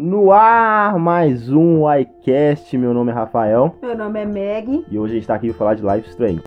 No 0.00 0.30
ar, 0.30 0.96
mais 0.96 1.50
um 1.50 1.82
iCast. 1.92 2.78
Meu 2.78 2.94
nome 2.94 3.10
é 3.10 3.14
Rafael 3.14 3.74
Meu 3.82 3.98
nome 3.98 4.20
é 4.20 4.24
Meg. 4.24 4.84
e 4.88 4.96
hoje 4.96 5.14
a 5.14 5.16
gente 5.16 5.26
tá 5.26 5.34
aqui 5.34 5.48
pra 5.48 5.58
falar 5.58 5.74
de 5.74 5.82
Life 5.82 6.08
Strange. 6.10 6.40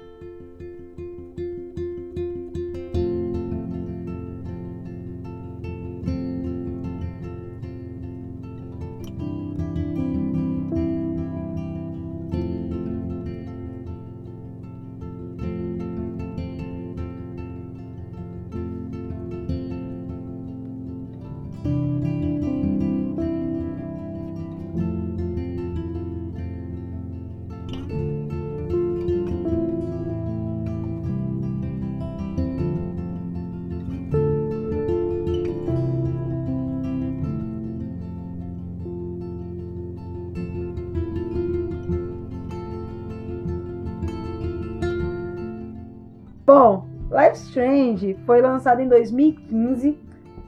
Bom, 46.51 46.85
Life 47.09 47.37
Strange 47.47 48.17
foi 48.25 48.41
lançado 48.41 48.81
em 48.81 48.87
2015 48.89 49.97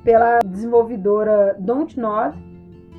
pela 0.03 0.39
desenvolvedora 0.39 1.55
Don't 1.57 1.98
Nod, 1.98 2.38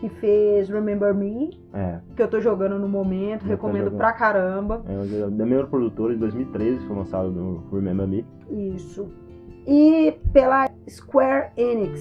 que 0.00 0.08
fez 0.08 0.70
Remember 0.70 1.14
Me, 1.14 1.50
É, 1.74 1.98
que 2.16 2.22
eu 2.22 2.28
tô 2.28 2.40
jogando 2.40 2.78
no 2.78 2.88
momento, 2.88 3.44
Eu 3.44 3.48
recomendo 3.50 3.90
pra 3.90 4.10
caramba. 4.14 4.82
é 4.88 5.28
da 5.28 5.44
mesma 5.44 5.66
produtora 5.66 6.14
de 6.14 6.20
2013, 6.20 6.86
foi 6.86 6.96
lançado 6.96 7.30
no 7.30 7.62
Remember 7.70 8.08
Me. 8.08 8.24
Isso. 8.50 9.06
E 9.66 10.18
pela 10.32 10.70
Square 10.88 11.50
Enix. 11.58 12.00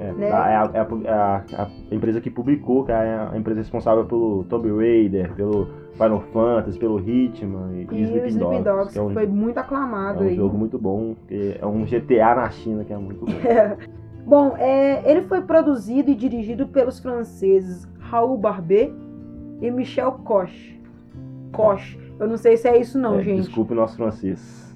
É, 0.00 0.12
Né? 0.12 0.28
é 0.28 0.32
a, 0.32 0.70
é 0.74 0.80
a- 0.80 0.88
é 1.04 1.10
a- 1.12 1.44
a 1.90 1.94
empresa 1.94 2.20
que 2.20 2.28
publicou, 2.30 2.84
que 2.84 2.90
é 2.92 2.94
a 3.32 3.36
empresa 3.36 3.60
responsável 3.60 4.04
pelo 4.04 4.44
Tomb 4.44 4.68
Raider, 4.76 5.32
pelo 5.34 5.68
Final 5.92 6.20
Fantasy, 6.32 6.78
pelo 6.78 6.98
Hitman 6.98 7.70
e, 7.72 7.86
E, 7.94 8.00
e 8.00 8.02
Sleeping 8.02 8.28
Sleeping 8.28 8.62
Dogs, 8.62 8.64
Dogs, 8.64 8.92
que 8.92 8.98
é 8.98 9.02
um, 9.02 9.08
que 9.08 9.14
foi 9.14 9.26
muito 9.26 9.56
é 9.56 9.60
aclamado 9.60 10.24
um 10.24 10.26
aí. 10.26 10.34
jogo 10.34 10.58
muito 10.58 10.78
bom, 10.78 11.14
é 11.30 11.64
um 11.64 11.84
GTA 11.84 12.34
na 12.34 12.50
China, 12.50 12.84
que 12.84 12.92
é 12.92 12.96
muito 12.96 13.24
bom. 13.24 13.32
Bom, 14.26 14.56
é, 14.56 15.02
ele 15.10 15.20
foi 15.20 15.42
produzido 15.42 16.10
e 16.10 16.14
dirigido 16.14 16.66
pelos 16.66 16.98
franceses 16.98 17.86
Raoul 17.98 18.38
Barbet 18.38 18.90
e 19.60 19.70
Michel 19.70 20.12
Koch. 20.24 20.80
Koch. 21.52 21.98
Eu 22.18 22.26
não 22.26 22.38
sei 22.38 22.56
se 22.56 22.66
é 22.66 22.80
isso 22.80 22.98
não, 22.98 23.18
É, 23.18 23.22
gente. 23.22 23.42
Desculpe 23.42 23.74
o 23.74 23.76
nosso 23.76 23.96
francês. 23.98 24.74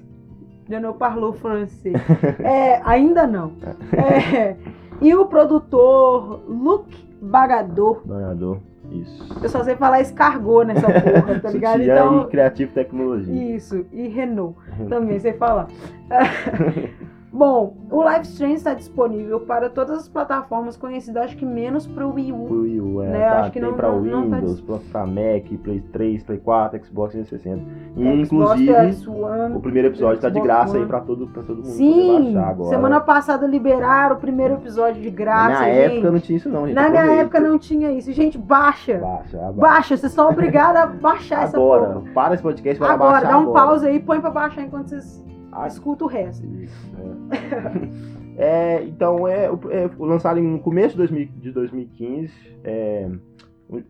Eu 0.69 0.79
não 0.79 0.93
parlo 0.93 1.33
francês. 1.33 1.95
É, 2.43 2.79
ainda 2.85 3.25
não. 3.25 3.53
É, 3.91 4.55
e 5.01 5.15
o 5.15 5.25
produtor 5.25 6.41
Luc 6.47 6.85
Bagador. 7.21 8.01
Ganhador, 8.05 8.59
isso. 8.91 9.27
Eu 9.43 9.49
só 9.49 9.63
sei 9.63 9.75
falar 9.75 10.01
escargot 10.01 10.65
nessa 10.65 10.87
porra, 10.91 11.39
tá 11.39 11.49
ligado? 11.51 11.77
Sutiã 11.79 11.93
Então, 11.95 12.21
e 12.21 12.27
Creative 12.27 12.71
Tecnologia. 12.71 13.55
isso. 13.55 13.85
E 13.91 14.07
Renault 14.07 14.55
também 14.89 15.19
sei 15.19 15.33
falar. 15.33 15.67
Bom, 17.31 17.75
o 17.91 18.01
Live 18.01 18.25
Strange 18.25 18.55
está 18.55 18.73
disponível 18.73 19.39
para 19.41 19.69
todas 19.69 19.99
as 19.99 20.07
plataformas 20.09 20.75
conhecidas, 20.75 21.23
acho 21.25 21.37
que 21.37 21.45
menos 21.45 21.85
para 21.85 22.07
o 22.07 22.15
Wii 22.15 22.31
U. 22.33 22.45
Pro 22.45 22.61
Wii 22.63 22.81
U, 22.81 23.03
é, 23.03 23.07
Né, 23.07 23.19
tá, 23.29 23.39
acho 23.41 23.51
que 23.51 23.59
tem 23.59 23.69
não 23.69 23.77
tá 23.77 23.91
Windows, 23.91 24.61
pra, 24.61 24.77
pra 24.91 25.05
Mac, 25.05 25.45
Play 25.63 25.79
3, 25.91 26.23
Play 26.23 26.39
4, 26.39 26.85
Xbox 26.85 27.11
360. 27.13 27.61
E, 27.95 28.25
Xbox, 28.25 28.59
inclusive, 28.59 29.09
One. 29.11 29.55
o 29.55 29.59
primeiro 29.59 29.89
episódio 29.89 30.19
tá 30.19 30.27
de 30.29 30.41
graça 30.41 30.73
aí 30.73 30.79
One. 30.79 30.87
pra 30.89 31.01
todo, 31.01 31.27
pra 31.27 31.43
todo 31.43 31.57
mundo 31.57 31.67
Sim, 31.67 32.33
baixar 32.33 32.49
agora. 32.49 32.69
semana 32.69 32.99
passada 32.99 33.45
liberaram 33.45 34.15
o 34.15 34.19
primeiro 34.19 34.55
episódio 34.55 34.99
de 34.99 35.11
Na 35.11 35.15
graça, 35.15 35.63
minha 35.65 35.87
gente. 35.87 35.93
época 35.97 36.11
não 36.11 36.19
tinha 36.19 36.37
isso 36.37 36.49
não, 36.49 36.65
gente. 36.65 36.75
Na 36.75 36.89
minha 36.89 37.05
época 37.21 37.39
não 37.39 37.59
tinha 37.59 37.91
isso. 37.91 38.11
Gente, 38.11 38.37
baixa. 38.39 38.97
Baixa, 38.97 39.37
abaixa. 39.37 39.53
Baixa, 39.53 39.97
vocês 39.97 40.11
estão 40.11 40.29
obrigados 40.29 40.81
a 40.81 40.85
baixar 40.87 41.43
essa 41.43 41.57
Agora, 41.57 41.85
porra. 41.93 42.01
para 42.13 42.33
esse 42.33 42.41
podcast 42.41 42.79
para 42.79 42.93
Agora, 42.93 43.11
baixar 43.11 43.27
dá 43.29 43.37
um 43.37 43.41
agora. 43.43 43.65
pause 43.67 43.87
aí, 43.87 43.99
põe 43.99 44.19
pra 44.19 44.31
baixar 44.31 44.63
enquanto 44.63 44.87
vocês 44.89 45.23
Ah, 45.51 45.67
escutam 45.67 46.07
o 46.07 46.09
resto. 46.09 46.45
Isso, 46.45 46.88
é. 47.31 48.09
É, 48.41 48.85
então, 48.85 49.27
é, 49.27 49.47
é, 49.47 49.89
lançado 49.99 50.39
no 50.41 50.59
começo 50.61 50.91
de, 50.91 50.97
2000 50.97 51.27
de 51.41 51.51
2015. 51.51 52.33
é, 52.63 53.09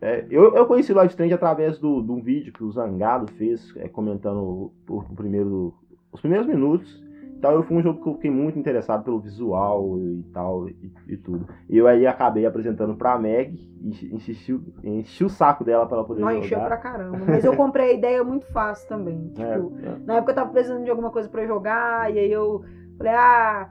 é, 0.02 0.26
eu, 0.28 0.56
eu 0.56 0.66
conheci 0.66 0.90
o 0.92 0.96
Live 0.96 1.12
Strange 1.12 1.32
através 1.32 1.78
do, 1.78 2.02
de 2.02 2.10
um 2.10 2.20
vídeo 2.20 2.52
que 2.52 2.64
o 2.64 2.70
Zangado 2.72 3.30
fez, 3.34 3.72
é, 3.76 3.88
comentando 3.88 4.40
o, 4.42 4.72
o 4.88 5.14
primeiro, 5.14 5.72
os 6.12 6.20
primeiros 6.20 6.48
minutos. 6.48 7.00
Então, 7.38 7.52
eu 7.52 7.62
fui 7.62 7.76
um 7.76 7.82
jogo 7.82 8.02
que 8.02 8.08
eu 8.08 8.14
fiquei 8.16 8.30
muito 8.30 8.58
interessado 8.58 9.02
pelo 9.04 9.20
visual 9.20 9.96
e 9.98 10.22
tal, 10.32 10.68
e, 10.68 10.92
e 11.08 11.16
tudo. 11.16 11.46
E 11.70 11.78
eu 11.78 11.86
aí 11.86 12.04
acabei 12.06 12.44
apresentando 12.44 12.94
pra 12.96 13.18
Meg, 13.18 13.54
e 13.80 13.88
enchi, 14.14 14.60
enchi 14.84 15.24
o 15.24 15.30
saco 15.30 15.64
dela 15.64 15.86
pra 15.86 15.98
ela 15.98 16.06
poder 16.06 16.20
Não 16.20 16.32
encheu 16.32 16.58
jogar. 16.58 16.66
pra 16.66 16.76
caramba. 16.76 17.18
Mas 17.26 17.44
eu 17.44 17.56
comprei 17.56 17.92
a 17.92 17.94
ideia 17.94 18.22
muito 18.24 18.46
fácil 18.52 18.88
também. 18.88 19.32
É, 19.38 19.54
Tipo, 19.54 19.72
é. 19.80 19.96
na 20.04 20.16
época 20.16 20.32
eu 20.32 20.34
tava 20.34 20.50
precisando 20.50 20.82
de 20.84 20.90
alguma 20.90 21.10
coisa 21.10 21.28
pra 21.30 21.46
jogar, 21.46 22.12
e 22.12 22.18
aí 22.18 22.30
eu 22.32 22.62
falei, 23.00 23.12
ah. 23.14 23.68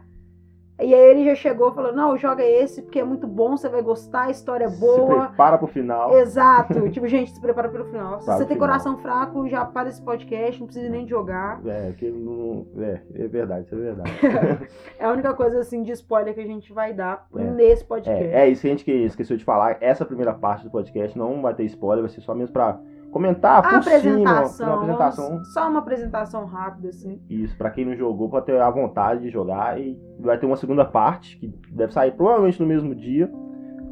E 0.81 0.94
aí 0.94 1.12
ele 1.12 1.25
já 1.25 1.35
chegou 1.35 1.72
e 1.72 1.75
falou: 1.75 1.91
não, 1.91 2.16
joga 2.17 2.41
esse 2.41 2.81
porque 2.81 3.00
é 3.00 3.03
muito 3.03 3.28
bom, 3.28 3.57
você 3.57 3.67
vai 3.67 3.81
gostar, 3.81 4.28
a 4.28 4.29
história 4.29 4.63
é 4.63 4.69
Se 4.69 4.79
boa. 4.79 5.25
prepara 5.28 5.57
pro 5.57 5.67
final. 5.67 6.17
Exato. 6.17 6.73
tipo, 6.90 7.06
gente, 7.06 7.31
se 7.31 7.41
prepara 7.41 7.68
pelo 7.68 7.84
final. 7.84 8.22
Se 8.22 8.25
Para 8.25 8.38
você 8.38 8.45
tem 8.45 8.56
final. 8.56 8.69
coração 8.69 8.97
fraco, 8.97 9.45
já 9.50 9.66
para 9.66 9.89
esse 9.89 10.01
podcast, 10.01 10.57
não 10.62 10.68
precisa 10.68 10.88
nem 10.89 11.03
de 11.03 11.09
jogar. 11.09 11.59
É, 11.68 11.91
que 11.97 12.09
não, 12.09 12.66
é, 12.78 13.01
é 13.13 13.28
verdade, 13.28 13.66
isso 13.66 13.75
é 13.75 13.78
verdade. 13.78 14.12
É 14.97 15.03
a 15.03 15.12
única 15.12 15.34
coisa 15.34 15.59
assim 15.59 15.84
de 15.84 15.91
spoiler 15.91 16.34
que 16.34 16.39
a 16.39 16.45
gente 16.47 16.72
vai 16.72 16.94
dar 16.94 17.28
É. 17.35 17.44
nesse 17.44 17.84
podcast. 17.84 18.23
É, 18.23 18.45
é 18.45 18.47
isso 18.50 18.62
que 18.62 18.68
a 18.68 18.72
gente 18.72 18.85
que 18.85 18.91
esqueceu 18.91 19.35
de 19.35 19.44
falar. 19.44 19.78
Essa 19.81 20.06
primeira 20.06 20.34
parte 20.34 20.63
do 20.63 20.72
podcast 20.72 21.18
não 21.18 21.41
vai 21.41 21.53
ter 21.53 21.66
spoiler, 21.66 22.03
vai 22.06 22.09
ser 22.09 22.22
só 22.22 22.34
mesmo 22.34 22.53
pra 22.53 22.79
comentar 23.12 23.59
A 23.59 23.62
por 23.62 23.84
cima. 23.84 24.18
Uma 24.18 24.75
apresentação. 24.75 25.44
só 25.46 25.70
uma 25.70 25.80
apresentação 25.80 26.46
rápida, 26.46 26.90
assim. 26.90 27.22
Isso, 27.30 27.58
pra 27.58 27.70
quem 27.70 27.86
não 27.86 27.96
jogou, 27.96 28.30
pode 28.30 28.46
ter 28.46 28.59
a 28.59 28.70
vontade 28.70 29.22
de 29.22 29.30
jogar. 29.30 29.80
E 29.80 30.00
vai 30.20 30.38
ter 30.38 30.46
uma 30.46 30.56
segunda 30.56 30.86
parte, 30.86 31.38
que 31.38 31.48
deve 31.72 31.94
sair 31.94 32.12
provavelmente 32.12 32.59
no 32.59 32.68
mesmo 32.68 32.94
dia, 32.96 33.31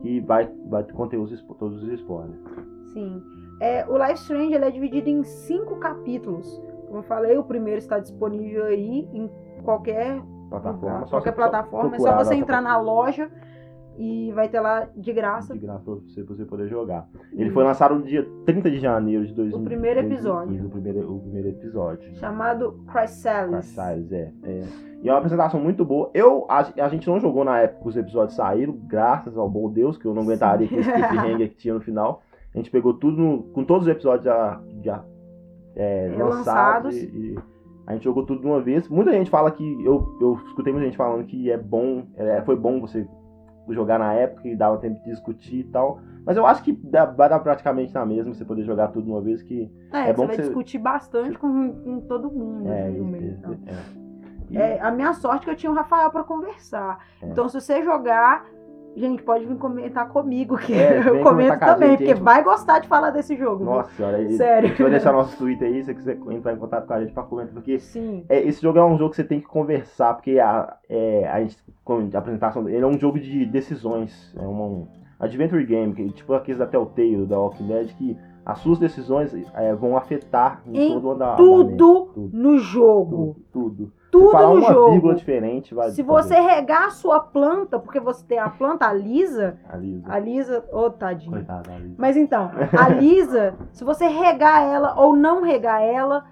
que 0.02 0.20
vai, 0.22 0.50
vai 0.68 0.84
conter 0.84 1.18
os, 1.18 1.42
todos 1.60 1.84
os 1.84 1.90
spoilers. 1.94 2.40
Sim. 2.94 3.22
É, 3.60 3.86
o 3.88 3.98
Life 3.98 4.22
Strange 4.22 4.54
ele 4.54 4.66
é 4.66 4.72
dividido 4.72 5.10
em 5.10 5.24
cinco 5.24 5.78
capítulos. 5.78 6.62
Como 6.86 7.00
eu 7.00 7.04
falei, 7.04 7.38
o 7.38 7.44
primeiro 7.44 7.80
está 7.80 8.00
disponível 8.00 8.66
aí 8.66 9.10
em 9.12 9.30
qualquer, 9.64 10.22
Plataforma, 10.50 11.06
só 11.06 11.18
qualquer 11.18 11.32
plataforma. 11.34 11.96
É 11.96 12.00
só 12.00 12.16
você 12.16 12.36
entrar 12.36 12.62
na 12.62 12.78
loja 12.80 13.30
e 13.98 14.32
vai 14.34 14.48
ter 14.48 14.60
lá 14.60 14.88
de 14.96 15.12
graça. 15.14 15.54
De 15.54 15.60
graça 15.60 15.84
pra 15.84 15.94
você, 15.96 16.24
pra 16.24 16.36
você 16.36 16.46
poder 16.46 16.68
jogar. 16.68 17.08
Ele 17.34 17.50
foi 17.52 17.64
lançado 17.64 17.96
no 17.96 18.04
dia 18.04 18.28
30 18.46 18.70
de 18.70 18.80
janeiro 18.80 19.26
de 19.26 19.34
2015. 19.34 19.62
O 19.62 19.66
primeiro 19.66 20.00
episódio. 20.00 20.66
O 20.66 20.70
primeiro, 20.70 21.16
o 21.16 21.20
primeiro 21.20 21.48
episódio. 21.50 22.16
Chamado 22.16 22.80
Chrysalis. 22.90 23.52
Crystalis, 23.52 24.12
é, 24.12 24.32
é. 24.44 24.64
E 25.04 25.10
é 25.10 25.12
uma 25.12 25.18
apresentação 25.20 25.60
muito 25.60 25.84
boa. 25.86 26.10
Eu, 26.14 26.46
a, 26.50 26.60
a 26.84 26.90
gente 26.90 27.08
não 27.08 27.20
jogou 27.20 27.44
na 27.44 27.60
época 27.60 27.82
que 27.84 27.90
os 27.90 27.98
episódios 27.98 28.36
saíram, 28.36 28.74
graças 28.88 29.38
ao 29.38 29.50
bom 29.50 29.70
Deus, 29.72 29.98
que 29.98 30.06
eu 30.06 30.14
não 30.14 30.24
aguentaria 30.24 30.68
Sim. 30.68 30.76
com 30.76 30.82
esse 30.82 30.92
cliffhanger 30.92 31.50
que 31.50 31.56
tinha 31.56 31.74
no 31.74 31.82
final. 31.82 32.22
A 32.54 32.58
gente 32.58 32.72
pegou 32.72 32.94
tudo, 32.94 33.18
no- 33.22 33.44
com 33.54 33.64
todos 33.64 33.84
os 33.88 33.92
episódios 33.92 34.26
já, 34.26 34.60
já 34.84 35.04
é, 35.76 36.08
É, 36.08 36.18
lançados 36.24 36.96
lançados. 36.96 36.96
e, 36.96 37.06
e 37.34 37.40
a 37.86 37.94
gente 37.94 38.04
jogou 38.04 38.26
tudo 38.26 38.42
de 38.42 38.48
uma 38.48 38.60
vez. 38.62 38.90
Muita 38.90 39.12
gente 39.14 39.30
fala 39.30 39.52
que, 39.52 39.64
eu, 39.86 40.18
eu 40.20 40.40
escutei 40.48 40.74
muita 40.74 40.88
gente 40.88 40.98
falando 40.98 41.26
que 41.26 41.52
é 41.52 41.58
bom, 41.58 42.04
é, 42.16 42.42
foi 42.42 42.56
bom 42.56 42.82
você 42.82 43.08
jogar 43.74 43.98
na 44.00 44.14
época 44.14 44.48
e 44.48 44.56
dava 44.56 44.78
tempo 44.78 45.00
de 45.04 45.10
discutir 45.12 45.60
e 45.60 45.64
tal. 45.66 46.00
Mas 46.26 46.36
eu 46.38 46.46
acho 46.46 46.62
que 46.64 46.72
dá, 46.74 47.06
vai 47.06 47.30
dar 47.30 47.40
praticamente 47.40 47.94
na 47.94 48.06
mesma 48.06 48.34
você 48.34 48.44
poder 48.44 48.64
jogar 48.64 48.90
tudo 48.90 49.06
de 49.06 49.12
uma 49.12 49.22
vez 49.22 49.42
que 49.42 49.72
É, 49.94 50.00
É 50.02 50.06
você 50.08 50.14
bom 50.14 50.28
vai 50.28 50.36
que 50.36 50.42
você- 50.42 50.48
discutir 50.50 50.78
bastante 50.78 51.38
com, 51.38 51.72
com 51.74 52.02
todo 52.02 52.30
mundo 52.30 52.70
é, 52.70 52.88
assim, 52.88 52.98
no 52.98 53.06
meio. 53.06 53.38
então. 53.40 53.54
é. 53.68 54.08
E- 54.50 54.58
É, 54.58 54.80
a 54.82 54.92
minha 54.92 55.14
sorte 55.14 55.42
é 55.44 55.46
que 55.46 55.50
eu 55.52 55.56
tinha 55.56 55.72
o 55.72 55.76
Rafael 55.76 56.10
pra 56.10 56.24
conversar. 56.24 57.00
É. 57.22 57.28
Então, 57.28 57.48
se 57.50 57.60
você 57.60 57.84
jogar, 57.84 58.46
gente, 58.96 59.22
pode 59.24 59.46
vir 59.46 59.58
comentar 59.58 60.10
comigo, 60.10 60.58
que 60.58 60.74
É, 60.74 61.00
eu 61.08 61.22
comento 61.22 61.60
também, 61.60 61.90
gente, 61.90 61.98
porque 62.00 62.16
gente. 62.16 62.24
vai 62.24 62.44
gostar 62.44 62.80
de 62.80 62.88
falar 62.88 63.12
desse 63.12 63.36
jogo. 63.36 63.64
Nossa 63.64 63.92
senhora, 63.92 64.30
Sério. 64.32 64.66
a 64.66 64.70
gente 64.70 64.82
vai 64.82 64.92
deixar 64.92 65.12
nosso 65.14 65.38
Twitter 65.38 65.68
aí, 65.68 65.84
se 65.84 65.86
você 65.86 65.94
quiser 65.96 66.18
entrar 66.32 66.54
em 66.54 66.58
contato 66.58 66.88
com 66.88 66.94
a 66.94 67.00
gente 67.02 67.14
pra 67.14 67.24
comentar, 67.24 67.54
porque 67.54 67.80
Sim. 67.80 68.26
é, 68.30 68.42
esse 68.42 68.62
jogo 68.62 68.80
é 68.80 68.86
um 68.86 68.98
jogo 68.98 69.12
que 69.12 69.16
você 69.18 69.24
tem 69.24 69.40
que 69.40 69.48
conversar, 69.48 70.14
porque 70.16 70.40
a, 70.40 70.78
é, 70.90 71.28
a, 71.28 71.40
gente, 71.42 71.58
a 72.16 72.20
apresentação 72.20 72.64
dele 72.64 72.84
é 72.84 72.88
um 72.88 72.98
jogo 73.00 73.20
de 73.20 73.46
decisões, 73.46 74.34
é 74.38 74.42
um 74.48 74.88
adventure 75.20 75.66
game, 75.66 75.94
que, 75.94 76.10
tipo 76.12 76.34
aqueles 76.34 76.60
da 76.60 76.68
Telltale, 76.68 77.26
da 77.26 77.40
Walking 77.40 77.68
Dead, 77.68 77.88
que 77.98 78.18
as 78.46 78.60
suas 78.60 78.80
decisões 78.80 79.34
é, 79.56 79.74
vão 79.76 79.98
afetar 79.98 80.62
em, 80.66 80.78
Em 80.88 80.94
todo 80.94 81.08
o 81.08 81.12
andamento. 81.12 81.44
Tudo, 81.44 82.30
no 82.32 82.58
jogo. 82.58 83.36
tudo, 83.52 83.70
tudo. 83.76 83.94
Tudo 84.20 84.32
falar 84.32 84.48
no 84.50 84.56
uma 84.56 84.74
jogo. 84.74 84.92
vírgula 84.92 85.16
diferente, 85.16 85.74
vai. 85.74 85.90
Se 85.92 86.04
fazer. 86.04 86.36
você 86.36 86.40
regar 86.42 86.86
a 86.86 86.90
sua 86.92 87.20
planta, 87.20 87.80
porque 87.80 88.00
você 88.00 88.24
tem 88.26 88.40
a 88.40 88.50
planta, 88.50 88.88
a 88.88 88.94
Lisa, 88.94 89.58
A 89.70 89.78
Lisa. 89.78 90.04
a 90.12 90.20
Lisa, 90.20 90.66
ô 90.72 90.90
tadinha. 90.90 91.38
Coitada 91.38 91.70
da 91.72 91.78
Lisa. 91.78 91.96
Mas 91.98 92.18
então, 92.18 92.52
a 92.78 92.90
Lisa, 92.90 93.56
se 93.72 93.84
você 93.84 94.08
regar 94.08 94.64
ela 94.64 95.00
ou 95.00 95.16
não 95.16 95.42
regar 95.42 95.82
ela, 95.82 96.26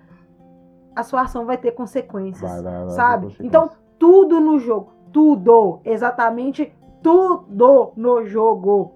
a 0.96 1.04
sua 1.04 1.22
ação 1.22 1.46
vai 1.46 1.58
ter 1.58 1.72
consequências. 1.72 2.50
Vai, 2.50 2.62
vai, 2.62 2.90
sabe? 2.90 3.28
ter 3.36 3.46
Então, 3.46 3.70
tudo 4.00 4.40
no 4.40 4.60
jogo, 4.60 4.92
tudo, 5.12 5.80
exatamente 5.86 6.74
tudo 7.02 7.94
no 7.96 8.26
jogo 8.26 8.94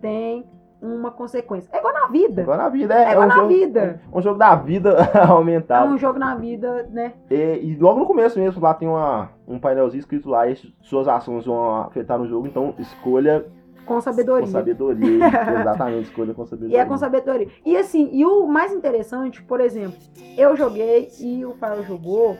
tem 0.00 0.46
uma 0.82 1.10
consequência. 1.10 1.68
É 1.72 1.78
igual 1.78 1.92
na 1.92 2.06
vida. 2.08 2.42
Igual 2.42 2.56
na 2.58 2.68
vida, 2.68 2.94
é. 2.94 3.04
É 3.04 3.10
igual 3.12 3.24
um 3.24 3.28
na 3.28 3.34
jogo, 3.34 3.48
vida. 3.48 4.00
Um 4.12 4.22
jogo 4.22 4.38
da 4.38 4.54
vida 4.54 4.96
É 5.14 5.18
aumentado. 5.26 5.92
um 5.92 5.98
jogo 5.98 6.18
na 6.18 6.34
vida, 6.34 6.88
né? 6.90 7.12
E, 7.30 7.34
e 7.34 7.76
logo 7.78 8.00
no 8.00 8.06
começo 8.06 8.38
mesmo, 8.38 8.62
lá 8.62 8.72
tem 8.74 8.88
uma, 8.88 9.28
um 9.46 9.58
painelzinho 9.58 10.00
escrito 10.00 10.28
lá, 10.30 10.48
e 10.48 10.56
suas 10.82 11.06
ações 11.08 11.44
vão 11.44 11.82
afetar 11.82 12.18
no 12.18 12.26
jogo, 12.26 12.46
então 12.46 12.74
escolha 12.78 13.44
Com 13.84 14.00
sabedoria. 14.00 14.46
com 14.46 14.52
sabedoria. 14.52 15.26
Exatamente, 15.60 16.04
escolha 16.04 16.32
com 16.34 16.42
E 16.44 16.46
sabedoria. 16.46 16.80
é 16.80 16.84
com 16.84 16.96
sabedoria. 16.96 17.48
E 17.66 17.76
assim, 17.76 18.08
e 18.12 18.24
o 18.24 18.46
mais 18.46 18.72
interessante, 18.72 19.42
por 19.42 19.60
exemplo, 19.60 19.98
eu 20.38 20.56
joguei 20.56 21.08
e 21.20 21.44
o 21.44 21.52
Fael 21.54 21.82
jogou. 21.84 22.36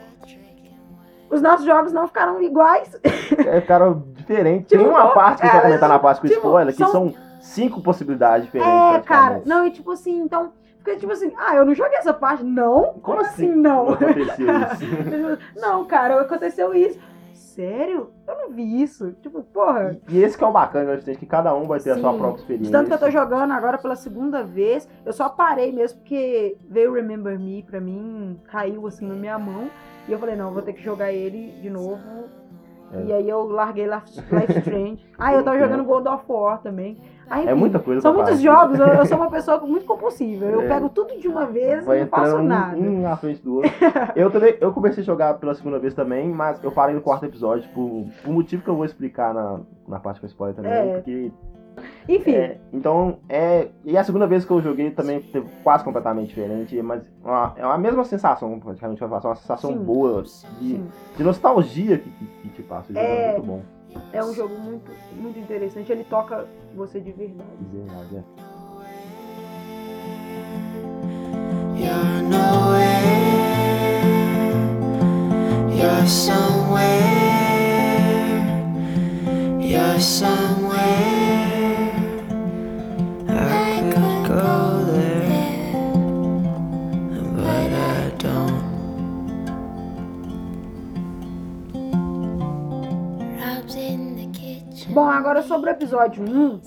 Os 1.31 1.41
nossos 1.41 1.65
jogos 1.65 1.93
não 1.93 2.09
ficaram 2.09 2.43
iguais. 2.43 2.99
É, 3.05 3.61
ficaram 3.61 4.03
diferentes. 4.17 4.67
Tipo, 4.71 4.83
tem 4.83 4.93
uma 4.93 5.09
parte 5.15 5.41
que 5.41 5.47
a 5.47 5.51
gente 5.51 5.57
é, 5.59 5.61
vai 5.61 5.69
comentar 5.71 5.89
na 5.89 5.99
parte 5.99 6.21
com 6.21 6.27
tipo, 6.27 6.41
spoiler, 6.41 6.75
que 6.75 6.79
são- 6.83 6.91
são 6.91 7.15
cinco 7.41 7.83
possibilidades 7.83 8.47
diferentes. 8.47 8.95
É, 8.95 9.01
cara. 9.01 9.43
Não, 9.45 9.67
e 9.67 9.71
tipo 9.71 9.91
assim, 9.91 10.21
então. 10.21 10.53
Fica 10.79 10.97
tipo 10.97 11.13
assim, 11.13 11.31
ah, 11.37 11.57
eu 11.57 11.67
não 11.67 11.75
joguei 11.75 11.99
essa 11.99 12.15
parte. 12.15 12.43
Não? 12.43 12.95
Como 13.03 13.21
assim? 13.21 13.55
não? 13.55 13.85
Não 13.87 13.93
aconteceu 13.93 14.47
isso. 14.73 15.39
não, 15.61 15.85
cara, 15.85 16.21
aconteceu 16.21 16.73
isso. 16.75 16.99
Sério? 17.35 18.11
Eu 18.27 18.39
não 18.39 18.51
vi 18.51 18.81
isso. 18.81 19.13
Tipo, 19.21 19.43
porra. 19.43 19.99
E 20.09 20.23
esse 20.23 20.39
que 20.39 20.45
é 20.45 20.47
o 20.47 20.53
bacana, 20.53 20.95
né, 20.95 21.15
que 21.15 21.27
cada 21.27 21.55
um 21.55 21.67
vai 21.67 21.81
ter 21.81 21.91
a 21.91 21.99
sua 21.99 22.13
Sim. 22.13 22.19
própria 22.19 22.41
experiência. 22.41 22.73
tanto 22.73 22.89
que 22.89 22.95
eu 22.95 22.99
tô 22.99 23.11
jogando 23.11 23.53
agora 23.53 23.77
pela 23.77 23.97
segunda 23.97 24.43
vez, 24.43 24.89
eu 25.05 25.13
só 25.13 25.29
parei 25.29 25.71
mesmo 25.71 25.99
porque 25.99 26.57
veio 26.69 26.95
Remember 26.95 27.39
Me 27.39 27.63
pra 27.63 27.81
mim, 27.81 28.41
caiu 28.45 28.87
assim 28.87 29.07
na 29.07 29.15
minha 29.15 29.39
mão. 29.39 29.69
E 30.09 30.13
eu 30.13 30.19
falei, 30.19 30.37
não, 30.37 30.49
eu 30.49 30.55
vou 30.55 30.63
ter 30.63 30.73
que 30.73 30.83
jogar 30.83 31.13
ele 31.13 31.53
de 31.61 31.69
novo. 31.69 32.01
É. 32.93 33.05
E 33.05 33.13
aí 33.13 33.29
eu 33.29 33.47
larguei 33.47 33.87
Life 33.87 34.59
Strange. 34.59 35.05
Ah, 35.19 35.35
eu 35.35 35.45
tava 35.45 35.59
jogando 35.59 35.85
God 35.85 36.07
of 36.07 36.25
War 36.29 36.61
também. 36.61 37.01
Aí, 37.31 37.47
É 37.47 37.55
muita 37.55 37.79
coisa 37.79 38.01
São 38.01 38.13
muitos 38.13 38.43
falar. 38.43 38.57
jogos, 38.59 38.79
eu, 38.81 38.87
eu 38.89 39.07
sou 39.07 39.17
uma 39.17 39.31
pessoa 39.33 39.61
muito 39.61 39.87
compulsiva. 39.87 40.45
Eu 40.45 40.63
É. 40.63 40.67
pego 40.69 40.89
tudo 40.89 41.17
de 41.19 41.29
uma 41.29 41.47
vez 41.47 41.85
Vai 41.87 41.99
e 41.99 42.01
não 42.03 42.09
faço 42.09 42.37
um, 42.37 42.43
nada. 42.43 42.77
um 42.77 43.03
na 43.03 43.17
frente 43.17 43.41
do 43.43 43.57
outro. 43.57 43.71
eu 44.17 44.31
também, 44.31 44.57
eu 44.61 44.73
comecei 44.73 45.03
a 45.03 45.07
jogar 45.07 45.35
pela 45.35 45.55
segunda 45.55 45.79
vez 45.79 45.95
também, 45.95 46.29
mas 46.29 46.63
eu 46.65 46.73
parei 46.73 46.95
no 46.95 47.01
quarto 47.01 47.25
episódio 47.25 47.69
por, 47.73 48.05
por 48.25 48.33
motivo 48.33 48.63
que 48.65 48.69
eu 48.69 48.75
vou 48.77 48.85
explicar 48.85 49.33
na, 49.33 49.61
na 49.87 50.01
parte 50.01 50.21
com 50.21 50.27
spoiler 50.27 50.57
também, 50.57 50.73
É. 50.73 50.95
porque 50.97 51.33
Enfim, 52.13 52.33
É, 52.35 52.59
então, 52.73 53.19
é. 53.29 53.69
E 53.85 53.97
a 53.97 54.03
segunda 54.03 54.27
vez 54.27 54.45
que 54.45 54.51
eu 54.51 54.61
joguei 54.61 54.91
também 54.91 55.21
teve 55.21 55.47
quase 55.63 55.85
completamente 55.85 56.29
diferente, 56.29 56.81
mas 56.83 57.03
uma- 57.25 57.55
é 57.57 57.63
a 57.63 57.79
mesma 57.79 58.05
sensação, 58.05 58.59
praticamente, 58.59 59.03
uma 59.05 59.21
sensação 59.37 59.73
Sim. 59.73 59.79
boa, 59.85 60.23
de, 60.23 60.31
sim, 60.31 60.89
de 61.17 61.23
nostalgia 61.23 61.99
que, 61.99 62.11
que, 62.11 62.25
que 62.43 62.49
te 62.49 62.63
passa. 62.63 62.91
O 62.91 62.95
jogo 62.95 63.07
é 63.07 63.23
É. 63.23 63.33
muito 63.33 63.47
bom. 63.47 63.63
é 64.13 64.23
um 64.25 64.33
jogo 64.35 64.55
muito, 64.59 64.91
muito 65.21 65.39
interessante. 65.39 65.91
Ele 65.93 66.05
toca 66.05 66.47
você 66.77 67.01
de 67.01 67.13
verdade. 67.13 67.49
de 67.61 67.77
verdade, 67.79 68.17
é. 68.17 68.23
You're 71.77 72.23
nowhere. 72.29 73.21
You're 75.77 76.07
somewhere. 76.07 77.01
You're 79.61 80.01
somewhere. 80.01 81.20
Bom, 94.93 95.09
agora 95.09 95.43
sobre 95.43 95.71
o 95.71 95.73
episódio 95.73 96.23
1. 96.25 96.61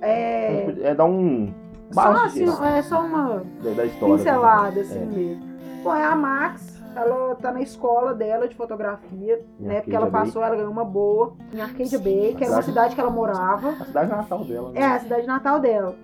É. 0.00 0.74
É 0.82 0.94
dar 0.94 1.04
um. 1.04 1.52
Só 1.92 2.00
assim, 2.24 2.44
é 2.64 2.82
só 2.82 3.00
uma 3.04 3.42
da, 3.62 3.84
história. 3.84 4.16
pincelada, 4.16 4.80
assim 4.80 4.98
É. 5.02 5.04
mesmo. 5.04 5.52
Bom, 5.84 5.94
é 5.94 6.04
a 6.04 6.16
Max, 6.16 6.82
ela 6.96 7.34
tá 7.34 7.52
na 7.52 7.60
escola 7.60 8.14
dela 8.14 8.48
de 8.48 8.54
fotografia, 8.54 9.44
Em 9.60 9.64
né? 9.64 9.80
Porque 9.82 9.94
ela 9.94 10.08
Bay. 10.08 10.22
passou, 10.24 10.42
ela 10.42 10.56
ganhou 10.56 10.70
uma 10.70 10.84
boa 10.84 11.34
em 11.52 11.60
Arcadia 11.60 11.98
Bay, 11.98 12.34
que 12.36 12.44
era 12.44 12.52
uma 12.54 12.62
Cidade- 12.62 12.64
cidade 12.66 12.94
que 12.94 13.00
ela 13.00 13.10
morava. 13.10 13.70
A 13.70 13.84
cidade 13.84 14.10
natal 14.10 14.44
dela. 14.44 14.72
né? 14.72 14.80
É, 14.80 14.84
a 14.86 14.98
cidade 15.00 15.26
natal 15.26 15.60
dela. 15.60 15.94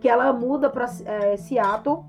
Que 0.00 0.08
ela 0.08 0.32
muda 0.32 0.70
pra 0.70 0.86
é, 1.04 1.36
Seattle 1.36 2.04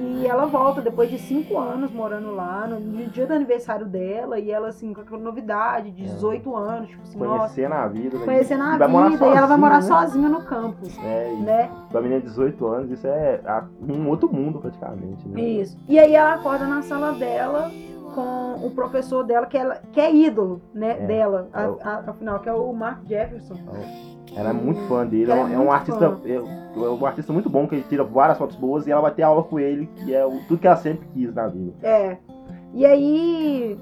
e 0.00 0.26
ela 0.26 0.46
volta 0.46 0.80
depois 0.80 1.10
de 1.10 1.18
cinco 1.18 1.58
anos 1.58 1.90
morando 1.90 2.30
lá, 2.34 2.66
no, 2.66 2.80
dia 3.08 3.26
do 3.26 3.32
aniversário 3.34 3.86
dela, 3.86 4.38
e 4.38 4.50
ela, 4.50 4.68
assim, 4.68 4.92
com 4.94 5.00
aquela 5.00 5.20
novidade, 5.20 5.90
de 5.90 6.02
18 6.04 6.54
anos, 6.54 6.88
tipo 6.88 7.02
assim, 7.02 7.18
nossa, 7.18 7.38
Conhecer 7.38 7.68
na 7.68 7.86
vida. 7.88 8.18
né? 8.18 8.24
conhecendo 8.24 8.62
a 8.62 8.72
vida, 9.08 9.26
e 9.26 9.36
ela 9.36 9.46
vai 9.46 9.56
morar 9.56 9.82
sozinha, 9.82 9.98
né? 10.00 10.06
sozinha 10.06 10.28
no 10.28 10.42
campus, 10.44 10.98
É, 10.98 11.32
né? 11.40 11.70
pra 11.90 12.00
menina 12.00 12.20
de 12.20 12.26
18 12.28 12.66
anos, 12.66 12.90
isso 12.90 13.06
é 13.06 13.40
a- 13.44 13.64
um 13.88 14.08
outro 14.08 14.32
mundo 14.32 14.58
praticamente. 14.60 15.26
Né? 15.28 15.40
Isso. 15.40 15.76
E 15.88 15.98
aí 15.98 16.14
ela 16.14 16.34
acorda 16.34 16.66
na 16.66 16.82
sala 16.82 17.12
dela 17.12 17.70
com 18.14 18.66
o 18.66 18.70
professor 18.74 19.22
dela, 19.24 19.46
que, 19.46 19.56
ela, 19.56 19.80
que 19.92 20.00
é 20.00 20.12
ídolo, 20.14 20.60
né, 20.74 20.96
É. 21.02 21.06
dela, 21.06 21.48
a- 21.52 21.62
É 21.62 21.68
o- 21.68 21.78
a- 21.82 22.04
afinal, 22.08 22.40
que 22.40 22.48
é 22.48 22.52
o 22.52 22.72
Mark 22.72 23.04
Jefferson. 23.06 23.54
Ela 24.36 24.50
é 24.50 24.52
muito 24.52 24.80
fã 24.88 25.04
dele, 25.06 25.30
Ela 25.30 25.50
é 25.50 25.54
é 25.54 25.58
um, 25.58 25.66
é 25.72 25.74
artista. 25.74 26.18
É, 26.24 26.34
é 26.34 26.40
um 26.90 27.06
artista 27.06 27.32
muito 27.32 27.48
bom, 27.50 27.66
que 27.66 27.74
ele 27.74 27.84
tira 27.88 28.04
várias 28.04 28.38
fotos 28.38 28.56
boas 28.56 28.86
e 28.86 28.90
ela 28.92 29.00
vai 29.00 29.10
ter 29.10 29.22
aula 29.22 29.42
com 29.42 29.58
ele, 29.58 29.86
que 29.96 30.14
é 30.14 30.24
o- 30.24 30.40
tudo 30.46 30.58
que 30.60 30.66
ela 30.66 30.76
sempre 30.76 31.06
quis 31.14 31.34
na 31.34 31.46
vida. 31.48 31.72
É. 31.82 32.16
E 32.74 32.84
aí 32.86 33.78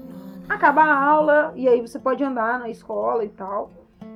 acaba 0.49 0.81
a 0.81 1.03
aula 1.03 1.53
e 1.55 1.67
aí 1.67 1.81
você 1.81 1.99
pode 1.99 2.23
andar 2.23 2.59
na 2.59 2.69
escola 2.69 3.23
e 3.23 3.29
tal. 3.29 3.69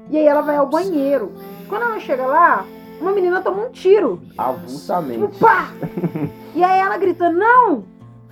E 0.10 0.18
aí 0.18 0.25
ela 0.25 0.42
vai 0.42 0.56
ao 0.57 0.68
banheiro. 0.68 1.31
Quando 1.69 1.83
ela 1.83 2.00
chega 2.00 2.25
lá, 2.25 2.66
uma 3.00 3.12
menina 3.12 3.42
toma 3.42 3.63
um 3.66 3.69
tiro. 3.69 4.18
Tipo, 4.30 4.42
Avulsamente. 4.42 5.39
pá! 5.39 5.69
E 6.56 6.63
aí 6.63 6.80
ela 6.81 6.98
grita, 6.98 7.30
não! 7.30 7.84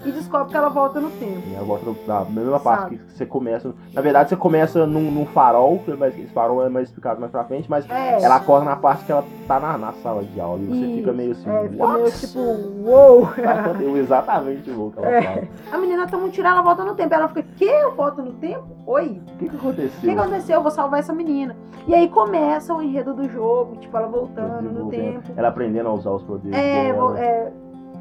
E 0.05 0.11
descobre 0.11 0.49
que 0.51 0.57
ela 0.57 0.69
volta 0.69 0.99
no 0.99 1.09
tempo. 1.11 1.41
E 1.47 1.55
ela 1.55 1.65
volta 1.65 1.91
na 2.07 2.23
mesma 2.25 2.59
parte 2.59 2.81
Sabe. 2.83 2.97
que 2.97 3.11
você 3.11 3.25
começa. 3.25 3.73
Na 3.93 4.01
verdade, 4.01 4.29
você 4.29 4.35
começa 4.35 4.87
num, 4.87 5.11
num 5.11 5.25
farol, 5.25 5.79
que 5.79 5.91
é 5.91 5.95
mais- 5.95 6.17
esse 6.17 6.31
farol 6.33 6.65
é 6.65 6.69
mais 6.69 6.87
explicado 6.87 7.19
mais 7.19 7.31
pra 7.31 7.43
frente, 7.43 7.69
mas 7.69 7.89
É. 7.89 8.21
ela 8.23 8.37
acorda 8.37 8.65
na 8.65 8.75
parte 8.77 9.03
que 9.05 9.11
ela 9.11 9.23
tá 9.47 9.59
na, 9.59 9.77
na 9.77 9.91
sala 9.93 10.23
de 10.23 10.39
aula. 10.39 10.59
E 10.61 10.65
você 10.67 10.75
Isso. 10.85 10.95
fica 10.99 11.11
meio 11.11 11.31
assim. 11.31 11.49
É, 11.49 11.67
fica 11.69 11.87
meio 11.87 12.11
tipo, 12.11 12.39
uou! 12.39 13.29
Eu 13.81 13.97
exatamente 13.97 14.69
o 14.71 14.91
que 14.91 14.99
ela 14.99 15.09
É. 15.15 15.21
fala. 15.21 15.47
A 15.71 15.77
menina 15.77 16.07
toma 16.07 16.25
um 16.25 16.29
tiro, 16.29 16.47
ela 16.47 16.61
volta 16.61 16.83
no 16.83 16.95
tempo. 16.95 17.13
Ela 17.13 17.27
fica, 17.27 17.43
que? 17.57 17.65
Eu 17.65 17.93
volto 17.95 18.21
no 18.21 18.31
tempo? 18.33 18.65
Oi? 18.85 19.21
O 19.33 19.37
que, 19.37 19.37
que 19.37 19.45
O 19.47 19.49
que 19.49 19.55
aconteceu? 19.57 20.11
aconteceu? 20.21 20.55
Eu 20.57 20.61
vou 20.61 20.71
salvar 20.71 20.99
essa 20.99 21.13
menina. 21.13 21.55
E 21.87 21.93
aí 21.95 22.07
começa 22.07 22.73
o 22.73 22.81
enredo 22.81 23.13
do 23.13 23.27
jogo, 23.27 23.75
tipo, 23.77 23.95
ela 23.97 24.07
voltando 24.07 24.61
no 24.71 24.89
tempo. 24.89 25.23
Ela 25.35 25.47
aprendendo 25.47 25.89
a 25.89 25.93
usar 25.93 26.11
os 26.11 26.21
poderes 26.23 26.57
É, 26.57 26.91
dela. 26.93 27.19
é, 27.19 27.51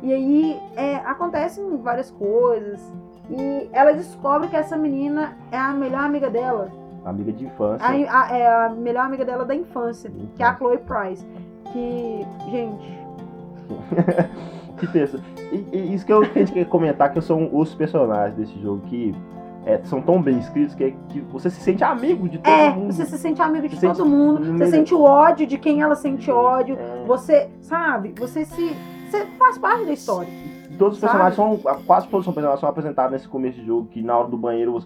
e 0.03 0.13
aí 0.13 0.61
é, 0.77 0.97
acontecem 0.97 1.77
várias 1.79 2.11
coisas. 2.11 2.81
E 3.31 3.69
ela 3.73 3.93
descobre 3.93 4.49
que 4.49 4.57
essa 4.57 4.77
menina 4.77 5.37
é 5.53 5.59
a 5.59 5.73
melhor 5.73 6.01
amiga 6.05 6.31
dela. 6.31 6.71
Amiga 7.05 7.33
de 7.33 7.45
infância. 7.47 7.87
A, 7.87 7.91
a- 8.23 8.37
é 8.37 8.47
a 8.67 8.69
melhor 8.71 9.05
amiga 9.05 9.25
dela 9.25 9.45
da 9.45 9.55
infância, 9.55 10.11
que 10.35 10.43
é 10.43 10.47
a 10.47 10.55
Chloe 10.57 10.79
Price. 10.79 11.27
Que, 11.73 12.27
gente, 12.51 12.99
que 14.79 14.87
pensa. 14.87 15.21
E, 15.53 15.67
e 15.73 15.95
isso 15.95 16.05
que, 16.07 16.13
eu, 16.13 16.23
que 16.31 16.39
a 16.39 16.45
gente 16.45 16.53
quer 16.53 16.65
comentar, 16.67 17.13
que 17.13 17.21
são 17.21 17.49
os 17.53 17.75
personagens 17.75 18.35
desse 18.37 18.59
jogo, 18.61 18.81
que 18.87 19.15
é, 19.67 19.79
são 19.85 20.01
tão 20.01 20.23
bem 20.23 20.39
escritos 20.39 20.75
que, 20.75 20.85
é- 20.85 20.95
que 21.09 21.21
você 21.21 21.51
se 21.51 21.61
sente 21.61 21.85
amigo 21.85 22.29
de 22.29 22.39
todo 22.39 22.51
é, 22.53 22.71
mundo. 22.71 22.93
você 22.93 23.05
se 23.05 23.19
sente 23.19 23.43
amigo 23.43 23.69
de 23.69 23.77
Você 23.77 23.87
todo 23.87 23.97
sente- 23.97 24.09
mundo, 24.09 24.59
você 24.59 24.67
sente 24.71 24.95
o 24.95 25.03
ódio 25.03 25.47
de 25.47 25.59
quem 25.59 25.83
ela 25.83 25.95
sente 25.95 26.31
ódio. 26.31 26.77
É, 26.79 27.05
Você, 27.07 27.49
sabe, 27.61 28.15
você 28.19 28.45
se. 28.45 28.75
Você 29.11 29.27
faz 29.39 29.59
parte 29.59 29.87
da 29.87 29.93
história. 29.93 30.29
todos 30.79 30.95
os 30.95 31.01
sabe? 31.01 31.13
personagens 31.13 31.63
são. 31.63 31.83
Quase 31.87 32.09
todos 32.09 32.27
os 32.27 32.35
personagens 32.35 32.61
são 32.61 32.69
apresentados 32.69 33.13
nesse 33.13 33.29
começo 33.29 33.59
de 33.59 33.67
jogo, 33.67 33.89
que 33.89 34.03
na 34.03 34.17
hora 34.19 34.29
do 34.29 34.37
banheiro, 34.37 34.79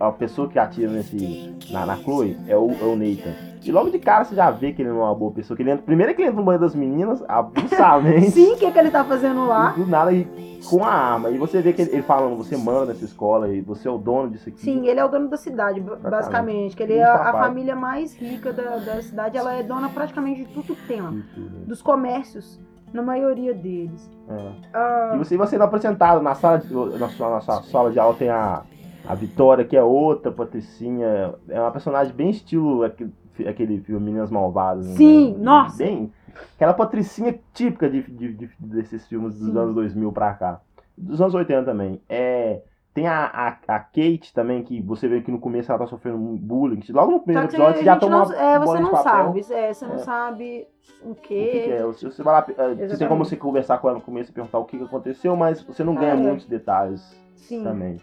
a, 0.00 0.10
pessoa 0.12 0.48
que 0.48 0.58
atira 0.58 0.90
nesse, 0.90 1.54
na, 1.70 1.84
na 1.84 1.96
Chloe 1.96 2.38
é 2.46 2.56
o, 2.56 2.70
é 2.70 2.84
o 2.84 2.96
Nathan. 2.96 3.34
E 3.64 3.72
logo 3.72 3.90
de 3.90 3.98
cara 3.98 4.24
você 4.24 4.34
já 4.34 4.50
vê 4.50 4.72
que 4.72 4.80
ele 4.80 4.90
não 4.90 5.00
é 5.00 5.04
uma 5.04 5.14
boa 5.14 5.32
pessoa. 5.32 5.56
Que 5.56 5.62
ele 5.62 5.72
entra, 5.72 5.84
primeiro 5.84 6.12
é 6.12 6.14
que 6.14 6.22
ele 6.22 6.28
entra 6.28 6.40
no 6.40 6.44
banheiro 6.44 6.64
das 6.64 6.74
meninas, 6.74 7.22
abusamente. 7.28 8.30
Sim, 8.32 8.52
o 8.52 8.56
que, 8.56 8.70
que 8.70 8.78
ele 8.78 8.90
tá 8.90 9.04
fazendo 9.04 9.46
lá? 9.46 9.74
E 9.76 9.80
do 9.80 9.86
nada 9.86 10.12
e 10.12 10.24
com 10.68 10.84
a 10.84 10.90
arma. 10.90 11.30
E 11.30 11.38
você 11.38 11.60
vê 11.60 11.72
que 11.72 11.82
ele, 11.82 11.92
ele 11.92 12.02
falando, 12.02 12.36
você 12.36 12.56
manda 12.56 12.86
nessa 12.86 13.04
escola 13.04 13.48
e 13.48 13.60
você 13.60 13.88
é 13.88 13.90
o 13.90 13.98
dono 13.98 14.30
disso 14.30 14.48
aqui. 14.48 14.60
Sim, 14.60 14.86
ele 14.86 15.00
é 15.00 15.04
o 15.04 15.08
dono 15.08 15.28
da 15.28 15.36
cidade, 15.36 15.80
basicamente. 15.80 16.76
Que 16.76 16.82
ele 16.82 16.94
é 16.94 17.04
a, 17.04 17.14
a 17.14 17.32
família 17.32 17.76
mais 17.76 18.16
rica 18.16 18.52
da, 18.52 18.76
da 18.76 19.02
cidade. 19.02 19.36
Ela 19.36 19.54
é 19.54 19.62
dona 19.62 19.88
praticamente 19.88 20.44
de 20.44 20.52
tudo 20.52 20.74
que 20.74 20.86
tem 20.86 21.00
lá. 21.00 21.12
Tudo. 21.34 21.66
Dos 21.66 21.82
comércios, 21.82 22.58
na 22.92 23.02
maioria 23.02 23.54
deles. 23.54 24.10
É. 24.28 24.52
Ah, 24.74 25.12
E 25.14 25.18
você, 25.18 25.36
você 25.36 25.56
é 25.56 25.62
apresentado 25.62 26.20
na 26.22 26.34
sala 26.34 26.58
de, 26.58 26.72
na 26.98 27.08
sua, 27.08 27.30
na 27.30 27.40
sua 27.40 27.62
sala 27.62 27.90
de 27.90 27.98
aula 27.98 28.14
tem 28.14 28.28
a, 28.30 28.62
A 29.06 29.14
Vitória, 29.14 29.64
que 29.64 29.76
é 29.76 29.82
outra 29.82 30.30
patricinha, 30.32 31.34
é 31.48 31.60
uma 31.60 31.70
personagem 31.70 32.12
bem 32.14 32.30
estilo 32.30 32.84
aquele, 32.84 33.12
aquele 33.48 33.80
filme 33.80 34.04
Meninas 34.06 34.30
Malvadas. 34.30 34.86
né? 34.86 34.96
Sim, 34.96 35.36
nossa. 35.38 35.78
Bem, 35.78 36.12
aquela 36.56 36.74
patricinha 36.74 37.38
típica 37.54 37.88
de, 37.88 38.02
de- 38.02 38.32
de- 38.34 38.50
desses 38.60 39.06
filmes 39.06 39.38
dos 39.38 39.50
Sim. 39.52 39.58
anos 39.58 39.74
2000 39.74 40.12
pra 40.12 40.34
cá. 40.34 40.60
Dos 40.96 41.20
anos 41.20 41.34
80 41.34 41.64
também. 41.64 42.00
É, 42.08 42.60
tem 42.98 43.06
a, 43.06 43.26
a, 43.26 43.48
a 43.76 43.78
Kate 43.78 44.32
também, 44.34 44.64
que 44.64 44.82
você 44.82 45.06
vê 45.06 45.20
que 45.20 45.30
no 45.30 45.38
começo 45.38 45.70
ela 45.70 45.78
tá 45.78 45.86
sofrendo 45.86 46.18
um 46.18 46.36
bullying. 46.36 46.80
Logo 46.90 47.12
no 47.12 47.20
primeiro 47.20 47.46
episódio 47.48 47.78
você 47.78 47.84
já 47.84 47.96
toma 47.96 48.18
não, 48.18 48.24
uma 48.26 48.34
é, 48.36 48.58
você 48.58 48.80
não 48.80 48.96
sabe, 48.96 49.44
é, 49.52 49.72
você 49.72 49.86
não 49.86 49.94
É. 49.94 49.98
sabe 49.98 50.66
o 51.04 51.10
O 51.12 51.14
que, 51.14 51.28
quê. 51.28 51.70
é? 51.70 51.82
Você, 51.84 52.06
você 52.10 52.22
vai 52.24 52.34
lá, 52.34 52.46
eh, 52.48 52.88
você 52.88 52.96
tem 52.98 53.06
como 53.06 53.24
você 53.24 53.36
conversar 53.36 53.78
com 53.78 53.88
ela 53.88 53.98
no 53.98 54.04
começo 54.04 54.32
e 54.32 54.34
perguntar 54.34 54.58
o 54.58 54.64
que, 54.64 54.82
aconteceu, 54.82 55.36
mas 55.36 55.62
você 55.62 55.84
não 55.84 55.94
ganha 55.94 56.14
É. 56.14 56.16
muitos 56.16 56.46
detalhes 56.46 57.16
Sim. 57.36 57.62
também. 57.62 57.98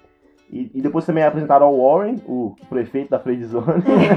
E, 0.49 0.71
e 0.73 0.81
depois 0.81 1.05
também 1.05 1.23
é 1.23 1.27
apresentado 1.27 1.63
ao 1.63 1.75
Warren, 1.77 2.21
o 2.25 2.55
prefeito 2.69 3.09
da 3.09 3.19
Friendzone, 3.19 3.65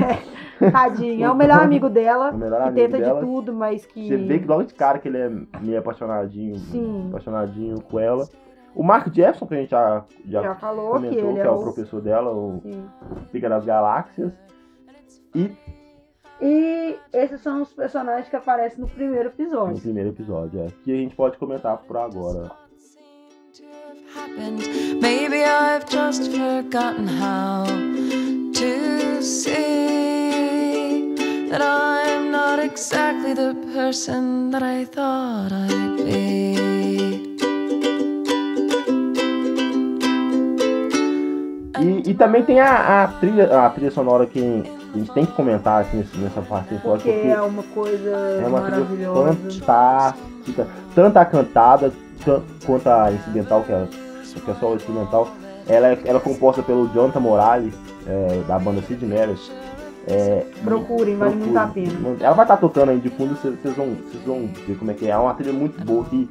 Tadinho, 0.72 1.24
é 1.24 1.30
o 1.30 1.34
melhor 1.34 1.60
amigo 1.60 1.88
dela, 1.88 2.30
o 2.30 2.36
melhor 2.38 2.62
que 2.62 2.68
amigo 2.68 2.86
tenta 2.86 2.98
dela. 2.98 3.20
de 3.20 3.26
tudo, 3.26 3.52
mas 3.52 3.84
que. 3.84 4.06
Você 4.06 4.16
vê 4.16 4.38
que 4.38 4.46
logo 4.46 4.62
de 4.62 4.74
cara 4.74 4.98
que 5.00 5.08
ele 5.08 5.18
é 5.18 5.28
meio 5.60 5.78
apaixonadinho, 5.78 6.56
Sim. 6.58 7.06
apaixonadinho 7.08 7.80
com 7.80 7.98
ela. 7.98 8.28
O 8.78 8.82
Mark 8.84 9.12
Jefferson, 9.12 9.44
que 9.48 9.54
a 9.54 9.58
gente 9.58 9.70
já, 9.70 10.04
já, 10.24 10.40
já 10.40 10.54
falou 10.54 10.92
que 10.92 11.08
comentou, 11.08 11.30
ele 11.30 11.32
que 11.34 11.40
é, 11.40 11.46
é 11.46 11.50
o 11.50 11.58
professor 11.58 12.00
dela, 12.00 12.30
o 12.30 12.60
Sim. 12.62 12.88
Pica 13.32 13.48
das 13.48 13.64
Galáxias. 13.64 14.32
E 15.34 15.50
E 16.40 16.96
esses 17.12 17.40
são 17.40 17.62
os 17.62 17.72
personagens 17.72 18.28
que 18.28 18.36
aparecem 18.36 18.78
no 18.78 18.86
primeiro 18.88 19.24
no 19.24 19.30
episódio. 19.30 19.80
primeiro 19.82 20.10
episódio, 20.10 20.60
é, 20.60 20.68
que 20.84 20.92
a 20.92 20.96
gente 20.96 21.16
pode 21.16 21.36
comentar 21.38 21.76
por 21.78 21.96
agora. 21.96 22.52
Maybe 25.02 25.42
I've 25.42 25.84
just 25.90 26.30
forgotten 26.30 27.08
how 27.08 27.64
to 27.64 29.20
see 29.20 31.16
that 31.50 31.60
I'm 31.60 32.30
not 32.30 32.60
exactly 32.60 33.34
the 33.34 33.56
person 33.74 34.52
that 34.52 34.62
I 34.62 34.84
thought 34.84 35.52
I'd 35.52 36.04
be. 36.04 37.27
E, 42.10 42.14
também 42.14 42.42
tem 42.42 42.60
a, 42.60 43.04
a 43.04 43.08
trilha, 43.08 43.66
a 43.66 43.70
trilha 43.70 43.90
sonora 43.90 44.26
que 44.26 44.38
a 44.94 44.96
gente 44.98 45.10
tem 45.12 45.26
que 45.26 45.32
comentar 45.32 45.82
aqui 45.82 45.96
nesse- 45.98 46.16
nessa 46.18 46.40
parte 46.42 46.74
Porque 46.82 47.08
episódio, 47.10 47.30
é 47.32 47.42
uma 47.42 47.62
coisa 47.62 48.10
É 48.10 48.46
uma 48.46 48.60
trilha 48.62 48.78
maravilhosa. 48.78 49.34
fantástica. 49.34 50.66
Tanto 50.94 51.16
a 51.18 51.24
cantada 51.24 51.92
quanto 52.66 52.86
a 52.88 53.12
incidental, 53.12 53.62
que 53.62 53.72
é, 53.72 53.86
que 54.44 54.50
é 54.50 54.54
só 54.54 54.72
o 54.72 54.76
instrumental. 54.76 55.28
Ela 55.68 55.88
é, 55.88 55.98
ela 56.06 56.18
é 56.18 56.22
composta 56.22 56.62
pelo 56.62 56.88
Jonathan 56.94 57.20
Morales, 57.20 57.74
é, 58.06 58.42
da 58.48 58.58
banda 58.58 58.80
Sid 58.82 59.04
Meier's. 59.04 59.52
É, 60.06 60.46
Procurem, 60.64 61.16
vale 61.16 61.34
muito 61.36 61.58
a 61.58 61.66
pena. 61.66 61.92
Ela 62.20 62.32
vai 62.34 62.44
estar 62.46 62.56
tocando 62.56 62.88
aí 62.90 62.98
de 62.98 63.10
fundo, 63.10 63.36
vocês 63.36 63.54
vocês 63.60 63.76
vão, 63.76 63.88
vocês 64.10 64.24
vão 64.24 64.48
ver 64.66 64.78
como 64.78 64.90
é 64.90 64.94
que 64.94 65.06
é. 65.06 65.10
É 65.10 65.16
uma 65.18 65.34
trilha 65.34 65.52
muito 65.52 65.84
boa 65.84 66.04
que, 66.06 66.26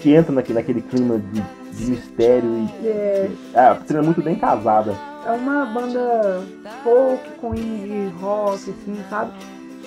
que 0.00 0.12
entra 0.12 0.34
naquele, 0.34 0.58
naquele 0.58 0.82
clima 0.82 1.18
de, 1.32 1.40
de 1.72 1.90
mistério 1.90 2.50
e 2.50 2.86
É, 2.86 3.30
é, 3.54 3.60
a 3.60 3.74
trilha 3.76 4.00
é 4.00 4.02
muito 4.02 4.20
bem 4.22 4.34
casada. 4.34 4.92
É 5.26 5.30
uma 5.32 5.64
banda 5.66 6.42
folk 6.84 7.30
com 7.40 7.54
indie 7.54 8.12
rock, 8.20 8.54
assim, 8.54 8.96
sabe? 9.08 9.32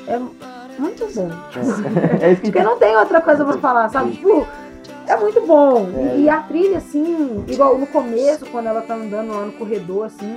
É 0.08 0.20
muito 0.80 1.08
bom. 1.16 1.30
É 2.22 2.36
que 2.36 2.42
Porque 2.42 2.62
não 2.64 2.78
tem 2.78 2.96
outra 2.96 3.22
coisa 3.22 3.44
pra 3.44 3.58
falar, 3.58 3.90
sabe? 3.90 4.12
Tipo, 4.12 4.46
é 5.08 5.16
muito 5.18 5.42
bom. 5.46 5.88
E- 5.90 6.08
É. 6.08 6.18
E, 6.20 6.30
a 6.30 6.42
trilha, 6.42 6.78
assim, 6.78 7.44
igual 7.48 7.78
no 7.78 7.88
começo, 7.88 8.46
quando 8.48 8.68
ela 8.68 8.82
tá 8.82 8.94
andando 8.96 9.34
lá 9.34 9.46
no 9.46 9.52
corredor, 9.54 10.06
assim, 10.06 10.36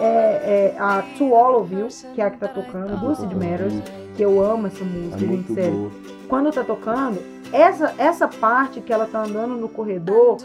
é, 0.00 0.74
é 0.74 0.76
a 0.78 1.02
To 1.16 1.34
All 1.34 1.60
of 1.62 1.74
You, 1.74 1.88
que 2.14 2.20
é 2.20 2.24
a 2.26 2.30
que 2.30 2.38
tá 2.38 2.48
tocando, 2.48 2.96
do 2.98 3.14
Sid 3.14 3.34
Matters, 3.34 3.74
que 4.16 4.22
eu 4.22 4.40
amo 4.44 4.66
essa 4.68 4.82
é 4.82 4.84
música, 4.84 5.18
gente, 5.18 5.28
muito 5.28 5.54
sério. 5.54 5.72
boa. 5.72 5.90
Quando 6.28 6.52
tá 6.52 6.62
tocando, 6.64 7.18
essa, 7.52 7.94
essa 7.98 8.28
parte 8.28 8.80
que 8.80 8.92
ela 8.92 9.06
tá 9.06 9.20
andando 9.24 9.54
no 9.56 9.68
corredor 9.68 10.36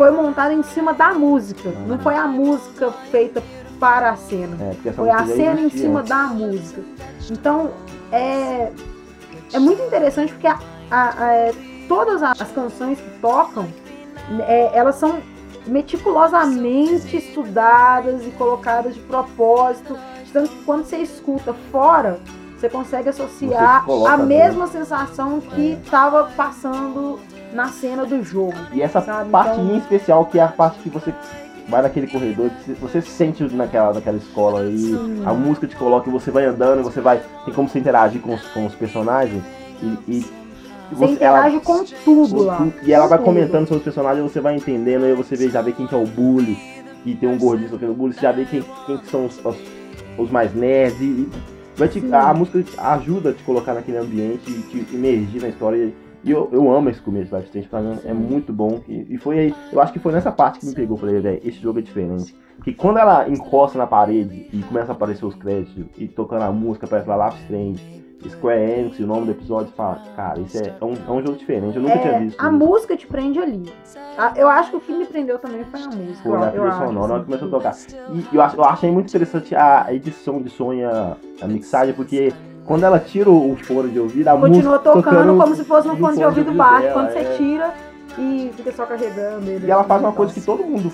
foi 0.00 0.10
montada 0.12 0.54
em 0.54 0.62
cima 0.62 0.94
da 0.94 1.12
música. 1.12 1.68
Não 1.86 1.98
foi 1.98 2.14
a 2.14 2.26
música 2.26 2.90
feita 3.10 3.42
para 3.78 4.12
a 4.12 4.16
cena. 4.16 4.56
É, 4.82 4.92
Foi 4.92 5.10
a 5.10 5.26
cena 5.26 5.60
em 5.60 5.68
cima 5.68 6.00
antes. 6.00 6.08
da 6.08 6.22
música. 6.28 6.80
Então, 7.30 7.70
é, 8.10 8.72
é 9.52 9.58
muito 9.58 9.82
interessante 9.82 10.32
porque 10.32 10.46
a- 10.46 10.58
a- 10.90 11.14
a- 11.26 11.32
é, 11.34 11.52
todas 11.86 12.22
as 12.22 12.50
canções 12.50 12.98
que 12.98 13.10
tocam, 13.20 13.66
é, 14.48 14.70
elas 14.72 14.94
são 14.96 15.18
meticulosamente 15.66 17.14
estudadas 17.18 18.26
e 18.26 18.30
colocadas 18.30 18.94
de 18.94 19.00
propósito. 19.00 19.98
Tanto 20.32 20.48
que 20.48 20.64
quando 20.64 20.86
você 20.86 20.96
escuta 20.96 21.54
fora, 21.70 22.18
você 22.58 22.70
consegue 22.70 23.10
associar 23.10 23.84
Você 23.84 24.06
a 24.08 24.10
dentro. 24.12 24.26
mesma 24.26 24.66
sensação 24.66 25.40
que 25.40 25.72
É. 25.72 25.74
estava 25.74 26.24
passando 26.34 27.18
na 27.52 27.68
cena 27.68 28.04
do 28.06 28.22
jogo. 28.22 28.54
E 28.72 28.80
essa 28.82 29.00
Sabe, 29.00 29.30
parte 29.30 29.60
então- 29.60 29.74
em 29.74 29.78
especial, 29.78 30.24
que 30.26 30.38
é 30.38 30.42
a 30.42 30.48
parte 30.48 30.78
que 30.80 30.88
você 30.88 31.12
vai 31.68 31.82
naquele 31.82 32.06
corredor, 32.08 32.50
que 32.50 32.72
você- 32.72 32.74
você 32.80 33.02
se 33.02 33.10
sente 33.10 33.42
naquela, 33.54 33.92
naquela 33.92 34.16
escola 34.16 34.64
e 34.66 34.76
Sim. 34.78 35.22
a 35.24 35.32
música 35.32 35.66
te 35.66 35.76
coloca 35.76 36.08
e 36.08 36.12
você 36.12 36.30
vai 36.30 36.44
andando, 36.44 36.82
você 36.82 37.00
vai. 37.00 37.20
Tem 37.44 37.54
como 37.54 37.68
você 37.68 37.78
interagir 37.78 38.20
com 38.20 38.34
os, 38.34 38.42
com 38.48 38.66
os 38.66 38.74
personagens 38.74 39.42
e. 39.82 39.98
e 40.16 40.26
Você 40.92 41.04
interage 41.12 41.60
com 41.60 41.84
tudo 42.04 42.42
lá. 42.42 42.66
E 42.82 42.92
ela 42.92 43.06
vai 43.06 43.18
tudo. 43.18 43.26
comentando 43.26 43.62
sobre 43.68 43.76
os 43.78 43.84
personagens, 43.84 44.24
você 44.32 44.40
vai 44.40 44.56
entendendo, 44.56 45.04
aí 45.04 45.14
você 45.14 45.36
vê, 45.36 45.48
já 45.48 45.62
vê 45.62 45.70
quem 45.70 45.86
que 45.86 45.94
é 45.94 45.98
o 45.98 46.04
bully, 46.06 46.58
que 47.04 47.14
tem 47.14 47.28
um 47.28 47.38
gordinho 47.38 47.70
sofrendo 47.70 47.94
bullying, 47.94 48.14
você 48.14 48.20
já 48.22 48.32
vê 48.32 48.44
quem, 48.44 48.64
quem 48.86 48.98
que 48.98 49.06
são 49.08 49.26
os, 49.26 49.38
os, 49.44 49.56
os 50.18 50.30
mais 50.32 50.52
nerds 50.52 51.00
e, 51.00 51.04
e 51.04 51.30
vai 51.76 51.86
te- 51.86 52.02
a 52.12 52.34
música 52.34 52.64
ajuda 52.90 53.30
a 53.30 53.32
te 53.32 53.42
colocar 53.44 53.74
naquele 53.74 53.98
ambiente 53.98 54.50
e 54.50 54.62
te 54.62 54.94
imergir 54.94 55.40
na 55.40 55.48
história. 55.48 55.76
E 55.76 55.94
eu, 56.24 56.48
eu 56.52 56.70
amo 56.74 56.88
esse 56.90 57.00
começo 57.00 57.30
do 57.30 57.36
Life 57.36 57.48
Strange, 57.48 57.68
pra 57.68 57.80
mim 57.80 57.98
é 58.04 58.12
muito 58.12 58.52
bom. 58.52 58.80
E, 58.88 59.14
e 59.14 59.18
foi 59.18 59.38
aí, 59.38 59.54
eu 59.72 59.80
acho 59.80 59.92
que 59.92 59.98
foi 59.98 60.12
nessa 60.12 60.30
parte 60.32 60.60
que 60.60 60.66
me 60.66 60.74
pegou, 60.74 60.96
falei, 60.96 61.20
velho, 61.20 61.40
esse 61.44 61.58
jogo 61.58 61.78
é 61.78 61.82
diferente. 61.82 62.34
Porque 62.56 62.74
quando 62.74 62.98
ela 62.98 63.26
encosta 63.28 63.78
na 63.78 63.86
parede 63.86 64.46
e 64.52 64.62
começa 64.62 64.92
a 64.92 64.94
aparecer 64.94 65.24
os 65.24 65.34
créditos 65.34 65.86
e 65.96 66.06
tocando 66.06 66.42
a 66.42 66.52
música, 66.52 66.86
parece 66.86 67.08
lá 67.08 67.28
Life 67.28 67.40
Strange, 67.44 68.00
Square 68.28 68.60
Enix, 68.60 68.98
e 68.98 69.02
o 69.02 69.06
nome 69.06 69.24
do 69.24 69.30
episódio, 69.30 69.72
fala, 69.74 69.98
cara, 70.14 70.38
isso 70.40 70.58
é, 70.62 70.74
é 70.78 70.84
um, 70.84 70.92
é 70.92 71.10
um 71.10 71.22
jogo 71.22 71.38
diferente, 71.38 71.74
eu 71.76 71.82
nunca 71.82 71.96
tinha 71.98 72.12
É, 72.12 72.18
visto. 72.20 72.38
a 72.38 72.48
isso. 72.48 72.52
música 72.58 72.94
te 72.94 73.06
prende 73.06 73.38
ali. 73.38 73.62
A- 74.18 74.34
Eu 74.36 74.46
acho 74.46 74.72
que 74.72 74.76
o 74.76 74.80
que 74.80 74.92
me 74.92 75.06
prendeu 75.06 75.38
também 75.38 75.64
foi 75.64 75.80
a 75.80 75.86
música. 75.86 76.22
Foi 76.22 76.32
eu 76.36 76.50
trilha 76.50 76.72
sonora, 76.72 77.14
assim. 77.16 77.24
começou 77.24 77.48
a 77.48 77.50
tocar. 77.50 77.74
E 78.12 78.36
eu, 78.36 78.42
eu 78.58 78.64
achei 78.64 78.90
muito 78.90 79.08
interessante 79.08 79.54
a 79.54 79.86
edição 79.90 80.42
de 80.42 80.50
e 80.50 80.84
a, 80.84 81.16
a 81.40 81.46
mixagem, 81.46 81.94
porque 81.94 82.30
quando 82.70 82.84
ela 82.84 83.00
tira 83.00 83.28
o 83.28 83.56
fone 83.56 83.90
de 83.90 83.98
ouvido, 83.98 84.28
a 84.28 84.36
Continua 84.38 84.78
música 84.78 84.78
tocando 84.78 85.36
como 85.36 85.56
se 85.56 85.64
fosse 85.64 85.88
um 85.88 85.96
fone 85.96 86.16
de 86.16 86.24
ouvido 86.24 86.52
baixo. 86.52 86.82
dela, 86.82 86.92
Quando 86.92 87.08
é. 87.08 87.10
você 87.10 87.36
tira 87.36 87.74
e 88.16 88.52
fica 88.56 88.70
só 88.70 88.86
carregando 88.86 89.50
ele. 89.50 89.66
E 89.66 89.70
ela 89.72 89.80
assim, 89.80 89.88
faz 89.88 90.00
uma 90.00 90.10
então. 90.10 90.16
coisa 90.16 90.32
que 90.32 90.40
todo 90.40 90.62
mundo 90.62 90.92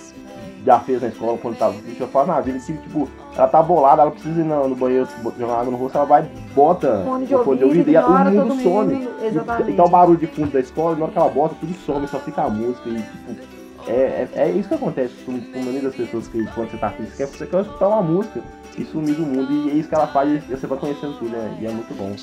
já 0.65 0.81
fez 0.81 1.03
na 1.03 1.09
escola 1.09 1.37
quando 1.37 1.59
tava. 1.59 1.75
Deixa 1.85 2.05
eu 2.05 2.09
falar 2.09 2.29
na 2.29 2.41
vida, 2.41 2.59
que 2.59 2.73
tipo, 2.79 3.07
ela 3.37 3.47
tá 3.47 3.63
bolada, 3.63 4.01
ela 4.01 4.11
precisa 4.11 4.41
ir 4.41 4.45
no, 4.45 4.69
no 4.69 4.75
banheiro 4.75 5.07
jogar 5.39 5.61
água 5.61 5.71
no 5.71 5.77
rosto, 5.77 5.99
ela 5.99 6.07
vai, 6.07 6.27
bota 6.55 7.03
Fone 7.05 7.27
de 7.27 7.35
o 7.35 7.45
fone 7.45 7.59
de 7.59 7.65
ouvido, 7.65 7.91
e 7.91 7.97
o 7.99 8.11
mundo 8.11 8.63
some. 8.63 8.95
mundo, 8.95 9.11
E- 9.21 9.27
exatamente. 9.27 9.71
E 9.73 9.75
tá 9.75 9.85
o 9.85 9.89
barulho 9.91 10.19
de 10.19 10.27
fundo 10.29 10.51
da 10.53 10.61
escola, 10.61 10.97
e 10.97 10.99
na 10.99 11.05
hora 11.05 11.13
que 11.13 11.19
ela 11.19 11.29
bota, 11.29 11.57
tudo 11.61 11.75
some, 11.75 12.09
só 12.09 12.19
fica 12.21 12.41
a 12.41 12.49
música. 12.49 12.89
E 12.89 12.95
tipo, 13.03 13.56
é, 13.87 14.29
é, 14.35 14.43
é 14.43 14.51
isso 14.51 14.69
que 14.69 14.75
acontece 14.75 15.15
com, 15.25 15.41
com 15.41 15.59
a 15.59 15.63
maioria 15.63 15.83
das 15.83 15.95
pessoas 15.95 16.27
que 16.29 16.45
quando 16.55 16.71
você 16.71 16.77
tá 16.77 16.91
triste, 16.91 17.17
quer, 17.17 17.27
você 17.27 17.47
quer 17.47 17.61
escutar 17.63 17.89
uma 17.89 18.03
música 18.03 18.43
e 18.77 18.85
sumir 18.85 19.15
do 19.15 19.23
mundo. 19.23 19.53
E 19.53 19.71
é 19.71 19.75
isso 19.75 19.89
que 19.89 19.95
ela 19.95 20.07
faz 20.09 20.31
e 20.31 20.39
você 20.39 20.67
vai 20.67 20.79
conhecendo 20.79 21.19
tudo, 21.19 21.31
né? 21.31 21.59
E 21.61 21.67
é 21.67 21.71
muito 21.71 21.95
bom 21.95 22.15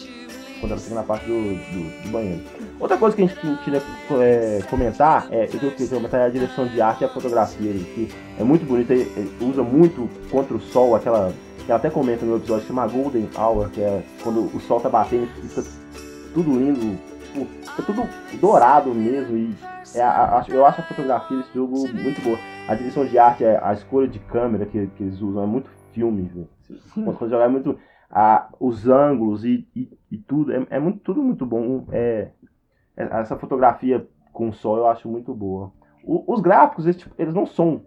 quando 0.60 0.72
ela 0.72 0.82
chega 0.82 0.96
na 0.96 1.04
parte 1.04 1.26
do, 1.26 1.34
do, 1.34 2.04
do 2.04 2.10
banheiro. 2.10 2.42
Outra 2.80 2.98
coisa 2.98 3.16
que 3.16 3.24
a 3.24 3.28
gente 3.28 3.40
queria 3.64 3.82
é, 4.22 4.62
comentar, 4.70 5.28
é, 5.32 5.46
eu 5.46 5.60
queria 5.60 5.88
comentar 5.88 6.22
é 6.22 6.26
a 6.26 6.30
direção 6.30 6.68
de 6.68 6.82
arte 6.82 7.02
e 7.02 7.06
a 7.06 7.10
fotografia, 7.10 7.74
que 7.74 8.10
é 8.40 8.44
muito 8.44 8.66
bonita, 8.66 8.94
usa 9.42 9.64
muito 9.64 10.10
contra 10.30 10.56
o 10.56 10.60
sol, 10.60 10.96
aquela. 10.96 11.34
Que 11.66 11.72
ela 11.72 11.80
até 11.80 11.90
comenta 11.90 12.26
no 12.26 12.36
episódio, 12.36 12.68
chama 12.68 12.86
Golden 12.86 13.30
Hour, 13.38 13.70
que 13.70 13.80
é 13.80 14.04
quando 14.22 14.54
o 14.54 14.60
sol 14.60 14.82
tá 14.82 14.90
batendo 14.90 15.30
e 15.42 15.48
fica 15.48 15.64
tudo 16.34 16.60
lindo, 16.60 17.00
tipo, 17.34 17.46
fica 17.46 17.84
tudo 17.84 18.04
dourado 18.40 18.94
mesmo. 18.94 19.36
E 19.38 19.56
é, 19.96 20.02
a- 20.02 20.46
eu 20.50 20.66
acho 20.66 20.82
a 20.82 20.84
fotografia 20.84 21.38
desse 21.38 21.54
jogo 21.54 21.76
muito 21.90 22.22
boa. 22.22 22.38
A 22.68 22.76
direção 22.76 23.06
de 23.06 23.18
arte, 23.20 23.44
é, 23.44 23.60
a 23.62 23.74
escolha 23.74 24.08
de 24.08 24.20
câmera 24.20 24.66
que, 24.66 24.88
que 24.88 25.04
eles 25.04 25.22
usam 25.22 25.44
é 25.44 25.46
muito 25.48 25.70
filme. 25.92 26.48
Quando 26.94 27.30
jogar 27.30 27.46
é 27.46 27.50
muito. 27.50 27.78
a- 28.10 28.48
os 28.60 28.88
ângulos 28.88 29.44
e, 29.44 29.68
e, 29.76 29.90
e 30.12 30.18
tudo, 30.20 30.54
é, 30.54 30.68
é 30.70 30.80
muito, 30.80 31.00
tudo 31.00 31.22
muito 31.24 31.46
bom. 31.46 31.86
É, 31.92 32.30
é- 32.96 33.20
essa 33.20 33.36
fotografia 33.38 34.08
com 34.32 34.50
o 34.50 34.54
sol 34.54 34.78
eu 34.78 34.88
acho 34.88 35.10
muito 35.10 35.34
boa. 35.34 35.72
O- 36.06 36.24
os 36.34 36.40
gráficos, 36.40 36.86
eles, 36.86 36.98
tipo, 36.98 37.14
eles 37.18 37.34
não 37.34 37.46
são 37.48 37.82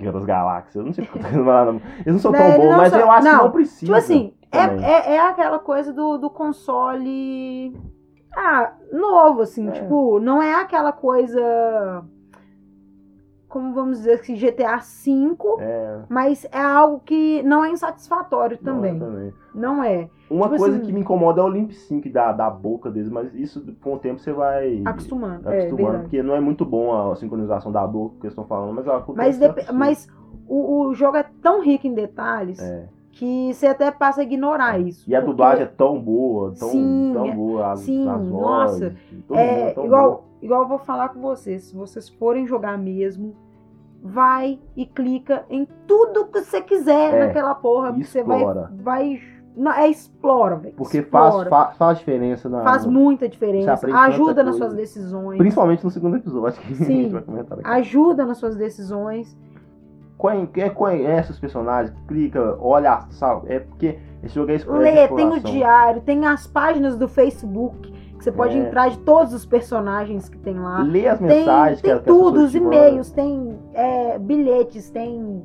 das 0.00 0.24
Galáxias, 0.24 0.76
eu 0.76 0.82
não 0.82 0.92
sei 0.94 1.04
porque 1.04 1.18
eu 1.18 1.44
falando, 1.44 1.82
eles 1.98 2.12
não 2.14 2.18
são 2.18 2.32
Não, 2.32 2.38
tão 2.38 2.56
bons, 2.56 2.76
mas 2.76 2.90
são- 2.90 3.00
eu 3.00 3.10
acho 3.10 3.24
não, 3.26 3.36
que 3.38 3.44
não 3.44 3.50
precisa. 3.50 3.86
Tipo 3.86 3.96
assim, 3.98 4.32
é, 4.50 4.58
é, 4.58 5.14
é 5.16 5.20
aquela 5.20 5.58
coisa 5.58 5.92
do, 5.92 6.16
do 6.16 6.30
console. 6.30 7.76
Ah, 8.36 8.74
novo, 8.92 9.42
assim, 9.42 9.68
É. 9.68 9.72
tipo, 9.72 10.18
não 10.20 10.40
é 10.42 10.54
aquela 10.54 10.92
coisa. 10.92 12.04
como 13.48 13.74
vamos 13.74 13.98
dizer 13.98 14.20
que 14.22 14.36
GTA 14.36 14.76
V, 14.76 15.36
É, 15.58 16.02
mas 16.08 16.46
é 16.52 16.60
algo 16.62 17.00
que 17.00 17.42
não 17.42 17.64
é 17.64 17.70
insatisfatório 17.70 18.56
não 18.62 18.72
é 18.72 18.76
também. 18.76 18.98
também. 19.00 19.34
Não 19.52 19.82
é. 19.82 20.08
Uma 20.30 20.46
Tipo 20.46 20.58
coisa 20.58 20.76
assim- 20.76 20.86
que 20.86 20.92
me 20.92 21.00
incomoda 21.00 21.40
é 21.40 21.44
o 21.44 21.48
lip 21.48 21.74
sync 21.74 22.08
da, 22.10 22.30
da 22.30 22.48
boca 22.48 22.88
deles, 22.88 23.08
mas 23.10 23.34
isso 23.34 23.60
com 23.82 23.94
o 23.94 23.98
tempo 23.98 24.20
você 24.20 24.32
vai 24.32 24.80
Acostumando. 24.86 25.48
É, 25.48 25.58
acostumando, 25.62 25.76
verdade. 25.84 26.02
porque 26.04 26.22
não 26.22 26.36
é 26.36 26.40
muito 26.40 26.64
bom 26.64 27.10
a 27.10 27.16
sincronização 27.16 27.72
da 27.72 27.84
boca 27.84 28.14
que 28.20 28.26
eles 28.26 28.32
estão 28.34 28.44
falando, 28.44 28.72
mas 28.72 28.86
ela 28.86 29.04
Mas, 29.16 29.36
dep- 29.36 29.72
mas 29.72 30.06
o, 30.46 30.82
o 30.86 30.94
jogo 30.94 31.16
é 31.16 31.24
tão 31.42 31.60
rico 31.60 31.88
em 31.88 31.92
detalhes 31.94 32.60
É. 32.62 32.86
que 33.12 33.52
você 33.52 33.66
até 33.66 33.90
passa 33.90 34.20
a 34.20 34.24
ignorar 34.24 34.78
isso. 34.78 35.08
E 35.10 35.14
a 35.14 35.18
porque 35.20 35.30
dublagem 35.32 35.62
é 35.64 35.66
tão 35.66 36.00
boa, 36.00 36.52
tão, 36.58 36.68
Sim, 36.68 37.10
tão 37.12 37.26
é- 37.26 37.34
boa, 37.34 37.72
as, 37.72 37.80
sim, 37.80 38.08
as 38.08 38.22
nossa, 38.22 38.72
vozes, 38.72 38.92
É, 39.32 39.74
é 39.80 39.84
igual, 39.84 40.24
igual 40.40 40.62
eu 40.62 40.68
vou 40.68 40.78
falar 40.78 41.08
com 41.10 41.20
vocês, 41.20 41.64
se 41.64 41.74
vocês 41.76 42.08
forem 42.08 42.46
jogar 42.46 42.78
mesmo, 42.78 43.34
vai 44.02 44.58
e 44.76 44.86
clica 44.86 45.44
em 45.50 45.66
tudo 45.86 46.26
que 46.26 46.40
você 46.40 46.62
quiser 46.62 47.14
É, 47.14 47.26
naquela 47.26 47.54
porra, 47.54 47.88
porque 47.92 48.04
você 48.04 48.22
vai, 48.22 48.38
explora. 48.38 48.72
vai 48.82 49.20
não, 49.56 49.72
é 49.72 49.88
explora, 49.88 50.56
velho. 50.56 50.74
Porque 50.76 51.02
faz, 51.02 51.26
explora. 51.34 51.50
faz, 51.50 51.76
faz 51.76 51.98
diferença 51.98 52.48
na. 52.48 52.62
Faz 52.62 52.86
muita 52.86 53.28
diferença, 53.28 53.72
ajuda 53.94 54.44
nas 54.44 54.56
coisa. 54.56 54.58
suas 54.58 54.74
decisões, 54.74 55.36
Principalmente 55.38 55.82
no 55.84 55.90
segundo 55.90 56.16
episódio, 56.16 56.62
que 56.62 56.72
a 56.72 56.76
Sim. 56.76 56.84
gente 57.02 57.12
vai 57.12 57.22
comentar 57.22 57.58
daqui. 57.58 57.68
ajuda 57.68 58.24
nas 58.24 58.38
suas 58.38 58.56
decisões. 58.56 59.36
Quem 60.52 60.70
conhece 60.70 61.30
os 61.32 61.38
personagens, 61.38 61.94
clica, 62.06 62.56
olha, 62.60 63.06
sabe? 63.10 63.52
É 63.52 63.60
porque 63.60 63.98
esse 64.22 64.34
jogo 64.34 64.50
é 64.50 64.54
es- 64.56 64.66
é 64.66 64.70
Lê, 64.70 65.08
tem 65.08 65.28
o 65.30 65.40
diário, 65.40 66.02
tem 66.02 66.26
as 66.26 66.46
páginas 66.46 66.96
do 66.98 67.08
Facebook, 67.08 67.90
que 67.90 68.22
você 68.24 68.30
pode 68.30 68.56
É. 68.58 68.60
entrar 68.60 68.90
de 68.90 68.98
todos 68.98 69.32
os 69.32 69.46
personagens 69.46 70.28
que 70.28 70.36
tem 70.38 70.58
lá. 70.58 70.82
Lê 70.82 71.08
as 71.08 71.18
Tem, 71.18 71.26
mensagens 71.28 71.80
tem 71.80 71.92
que, 71.94 71.98
que 72.00 72.04
tudo, 72.06 72.40
os 72.44 72.54
e-mails, 72.54 73.10
tem 73.12 73.58
é, 73.72 74.18
bilhetes, 74.18 74.90
tem 74.90 75.42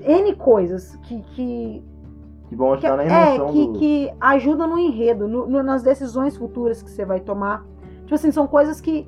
N 0.00 0.34
coisas 0.36 0.96
que, 1.02 1.20
que, 1.34 1.84
Que 2.48 2.56
vão 2.56 2.72
ajudar 2.72 2.96
na 2.96 3.02
é, 3.02 3.34
emoção 3.36 3.52
que, 3.52 3.66
do... 3.66 3.72
que 3.74 4.10
ajudam 4.20 4.66
no 4.68 4.78
enredo, 4.78 5.28
no- 5.28 5.46
no- 5.46 5.62
nas 5.62 5.82
decisões 5.82 6.36
futuras 6.36 6.82
que 6.82 6.90
você 6.90 7.04
vai 7.04 7.20
tomar. 7.20 7.66
Tipo 8.02 8.14
assim, 8.14 8.30
são 8.30 8.46
coisas 8.46 8.80
que, 8.80 9.06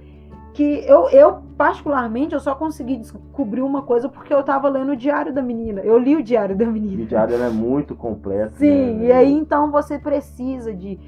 que 0.52 0.85
eu, 0.87 1.09
eu, 1.11 1.38
particularmente, 1.57 2.35
eu 2.35 2.40
só 2.40 2.54
consegui 2.54 2.97
descobrir 2.97 3.62
uma 3.62 3.83
coisa 3.83 4.09
porque 4.09 4.33
eu 4.35 4.42
tava 4.42 4.69
lendo 4.69 4.92
o 4.92 4.97
diário 4.97 5.33
da 5.33 5.40
menina. 5.42 5.80
Eu 5.83 5.97
li 5.99 6.16
o 6.16 6.23
diário 6.23 6.57
da 6.57 6.64
E 6.64 6.66
menina. 6.66 7.02
o 7.02 7.07
diário 7.07 7.37
é 7.37 7.49
muito 7.50 7.95
completo. 7.95 8.52
Sim, 8.57 8.95
né? 8.97 9.07
e 9.07 9.12
aí 9.12 9.33
então 9.33 9.71
você 9.71 9.99
precisa 9.99 10.73
de, 10.75 10.99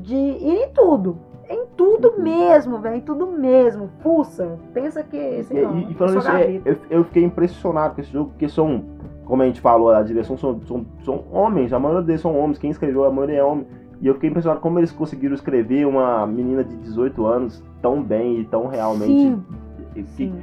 de 0.00 0.14
ir 0.16 0.64
em 0.64 0.68
tudo. 0.70 1.16
Em 1.50 1.66
tudo 1.76 2.14
Uhum. 2.16 2.22
mesmo, 2.22 2.78
velho, 2.78 2.96
em 2.96 3.00
tudo 3.02 3.26
mesmo. 3.26 3.90
Fuça. 4.00 4.58
Pensa 4.72 5.02
que. 5.02 5.42
Sei 5.44 5.64
e- 5.64 5.90
e 5.90 5.94
falando 5.94 6.18
isso, 6.18 6.30
é, 6.30 6.60
eu, 6.64 6.76
eu 6.88 7.04
fiquei 7.04 7.22
impressionado 7.24 7.94
com 7.94 8.00
esse 8.00 8.10
jogo, 8.10 8.30
porque 8.30 8.48
são, 8.48 8.82
como 9.26 9.42
a 9.42 9.46
gente 9.46 9.60
falou, 9.60 9.90
a 9.90 10.02
direção 10.02 10.38
são, 10.38 10.60
são, 10.62 10.86
são 11.04 11.24
homens, 11.30 11.72
a 11.74 11.78
maioria 11.78 12.06
deles 12.06 12.22
são 12.22 12.34
homens, 12.38 12.56
quem 12.58 12.70
escreveu 12.70 13.04
a 13.04 13.10
maioria 13.10 13.40
é 13.40 13.44
homem. 13.44 13.66
E 14.02 14.06
eu 14.08 14.14
fiquei 14.14 14.28
impressionado 14.28 14.60
como 14.60 14.78
eles 14.80 14.90
conseguiram 14.90 15.34
escrever 15.34 15.86
uma 15.86 16.26
menina 16.26 16.62
de 16.64 16.76
18 16.76 17.24
anos 17.24 17.64
tão 17.80 18.02
bem 18.02 18.40
e 18.40 18.44
tão 18.44 18.66
realmente. 18.66 19.06
Sim, 19.06 19.42
que- 19.94 20.02
sim. 20.10 20.34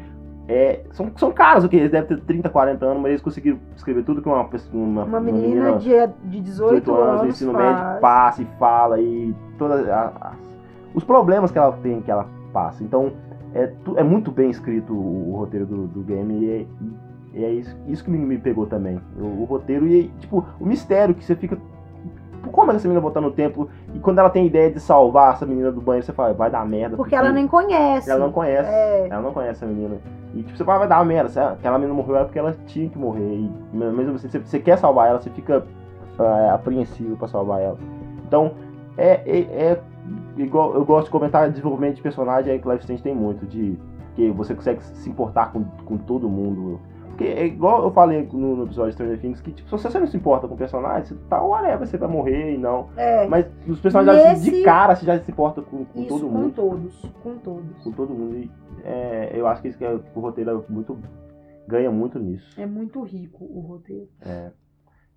é, 0.48 0.82
são, 0.92 1.12
são 1.18 1.30
caras, 1.32 1.66
o 1.66 1.70
que? 1.70 1.76
Eles 1.76 1.92
devem 1.92 2.08
ter 2.08 2.22
30, 2.24 2.50
40 2.50 2.86
anos, 2.86 3.02
mas 3.02 3.10
eles 3.10 3.22
conseguiram 3.22 3.60
escrever 3.76 4.04
tudo 4.06 4.22
que 4.22 4.30
uma, 4.30 4.46
pessoa- 4.46 4.82
uma, 4.82 5.04
Uma 5.04 5.20
menina 5.20 5.74
de, 5.78 5.90
de 6.30 6.40
18, 6.40 6.80
18 6.86 6.94
anos, 6.96 7.22
anos, 7.22 7.36
ensino 7.36 7.52
faz. 7.52 7.66
médio, 7.78 8.00
passa 8.02 8.42
e 8.42 8.46
fala 8.58 9.00
e 9.02 9.36
todas 9.58 9.86
os 10.94 11.04
problemas 11.04 11.52
que 11.52 11.58
ela 11.58 11.72
tem, 11.84 12.02
que 12.02 12.10
ela 12.10 12.28
passa. 12.54 12.84
Então, 12.84 13.12
é, 13.54 13.72
é 13.98 14.04
muito 14.04 14.32
bem 14.32 14.50
escrito 14.50 14.94
o, 14.94 15.34
o 15.34 15.36
roteiro 15.38 15.66
do, 15.66 15.88
do 15.88 16.02
game 16.02 16.34
e 16.46 16.50
é, 16.50 16.66
e 17.34 17.44
é 17.46 17.52
isso, 17.52 17.76
isso 17.88 18.04
que 18.04 18.10
me, 18.10 18.18
me 18.18 18.38
pegou 18.38 18.66
também. 18.66 19.00
O, 19.20 19.42
o 19.42 19.44
roteiro 19.44 19.86
e, 19.88 20.08
tipo, 20.20 20.46
o 20.60 20.66
mistério 20.66 21.14
que 21.14 21.24
você 21.24 21.36
fica. 21.36 21.58
Como 22.52 22.72
é 22.72 22.74
que 22.74 22.78
essa 22.78 22.88
menina 22.88 23.02
voltar 23.02 23.22
no 23.22 23.32
tempo? 23.32 23.70
E 23.94 24.00
quando 24.00 24.20
ela 24.20 24.30
tem 24.30 24.46
ideia 24.46 24.72
de 24.72 24.80
salvar 24.80 25.34
essa 25.34 25.46
menina 25.46 25.72
do 25.72 25.82
banheiro, 25.82 26.06
você 26.06 26.14
fala, 26.14 26.34
vai 26.34 26.50
dar 26.50 26.66
merda. 26.66 26.98
Porque 26.98 27.16
ela 27.16 27.32
nem 27.32 27.48
conhece. 27.48 28.10
Ela 28.10 28.20
não 28.20 28.32
conhece. 28.32 28.70
É. 28.70 29.08
Ela 29.10 29.22
não 29.22 29.32
conhece 29.32 29.64
a 29.64 29.68
menina. 29.68 29.98
E 30.34 30.44
tipo, 30.44 30.58
você 30.58 30.64
fala, 30.64 30.80
vai 30.80 30.88
dar 30.88 31.04
merda. 31.06 31.30
se 31.30 31.40
Aquela 31.40 31.78
menina 31.78 31.94
morreu 31.94 32.18
é 32.18 32.24
porque 32.24 32.40
ela 32.40 32.56
tinha 32.66 32.90
que 32.90 32.98
morrer. 32.98 33.22
E 33.22 33.52
mesmo 33.74 34.16
assim, 34.16 34.28
você, 34.28 34.40
você 34.40 34.60
quer 34.60 34.78
salvar 34.78 35.10
ela, 35.10 35.20
você 35.20 35.30
fica 35.30 35.64
é, 36.20 36.50
apreensivo 36.50 37.16
pra 37.16 37.28
salvar 37.28 37.62
ela. 37.62 37.78
Então, 38.28 38.52
é, 38.98 39.22
é, 39.26 39.40
é 39.40 39.82
igual. 40.38 40.74
Eu 40.76 40.86
gosto 40.86 41.06
de 41.06 41.12
comentar 41.12 41.50
desenvolvimento 41.50 41.96
de 41.96 42.02
personagem, 42.02 42.54
aí 42.54 42.60
que 42.60 42.68
Life 42.68 42.82
Strange 42.82 43.02
tem 43.02 43.16
muito, 43.16 43.46
de 43.46 43.78
que 44.16 44.30
você 44.32 44.54
consegue 44.54 44.84
se 44.84 45.10
importar 45.10 45.52
com, 45.52 45.64
com 45.86 45.98
todo 45.98 46.30
mundo. 46.30 46.80
Porque 47.20 47.34
é 47.34 47.46
igual 47.46 47.84
eu 47.84 47.92
falei 47.92 48.26
no, 48.32 48.56
no 48.56 48.64
episódio 48.64 48.92
de 48.92 48.94
Stranger 48.94 49.20
Things, 49.20 49.42
que 49.42 49.52
tipo, 49.52 49.78
se 49.78 49.84
você 49.84 50.00
não 50.00 50.08
se 50.08 50.16
importa 50.16 50.48
com 50.48 50.54
o 50.54 50.58
personagem, 50.58 51.04
você 51.04 51.16
tá 51.30 51.44
whatever, 51.44 51.86
você 51.86 51.98
vai 51.98 52.08
morrer 52.08 52.54
e 52.54 52.58
não. 52.58 52.88
É. 52.96 53.28
Mas 53.28 53.46
os 53.68 53.82
personagens 53.82 54.40
Nesse- 54.40 54.52
de 54.52 54.64
cara 54.64 54.96
você 54.96 55.06
já 55.06 55.20
se 55.20 55.30
importa 55.30 55.62
com, 55.62 55.84
com 55.84 56.00
Isso 56.00 56.08
todo 56.08 56.22
com 56.30 56.38
mundo 56.38 56.54
todos. 56.56 57.02
Com 57.22 57.38
todos. 57.40 57.84
com 57.84 57.92
todo 57.92 58.14
mundo. 58.14 58.38
E, 58.38 58.50
é, 58.86 59.32
eu 59.34 59.46
acho 59.48 59.62
que, 59.62 59.68
isso 59.68 59.78
que 59.78 59.84
é- 59.84 60.00
o 60.16 60.20
roteiro 60.22 60.50
é 60.66 60.72
muito, 60.72 60.98
ganha 61.68 61.92
muito 61.92 62.18
nisso. 62.20 62.58
É 62.60 62.66
muito 62.66 63.02
rico 63.04 63.44
o 63.44 63.60
roteiro. 63.60 64.08
É, 64.26 64.52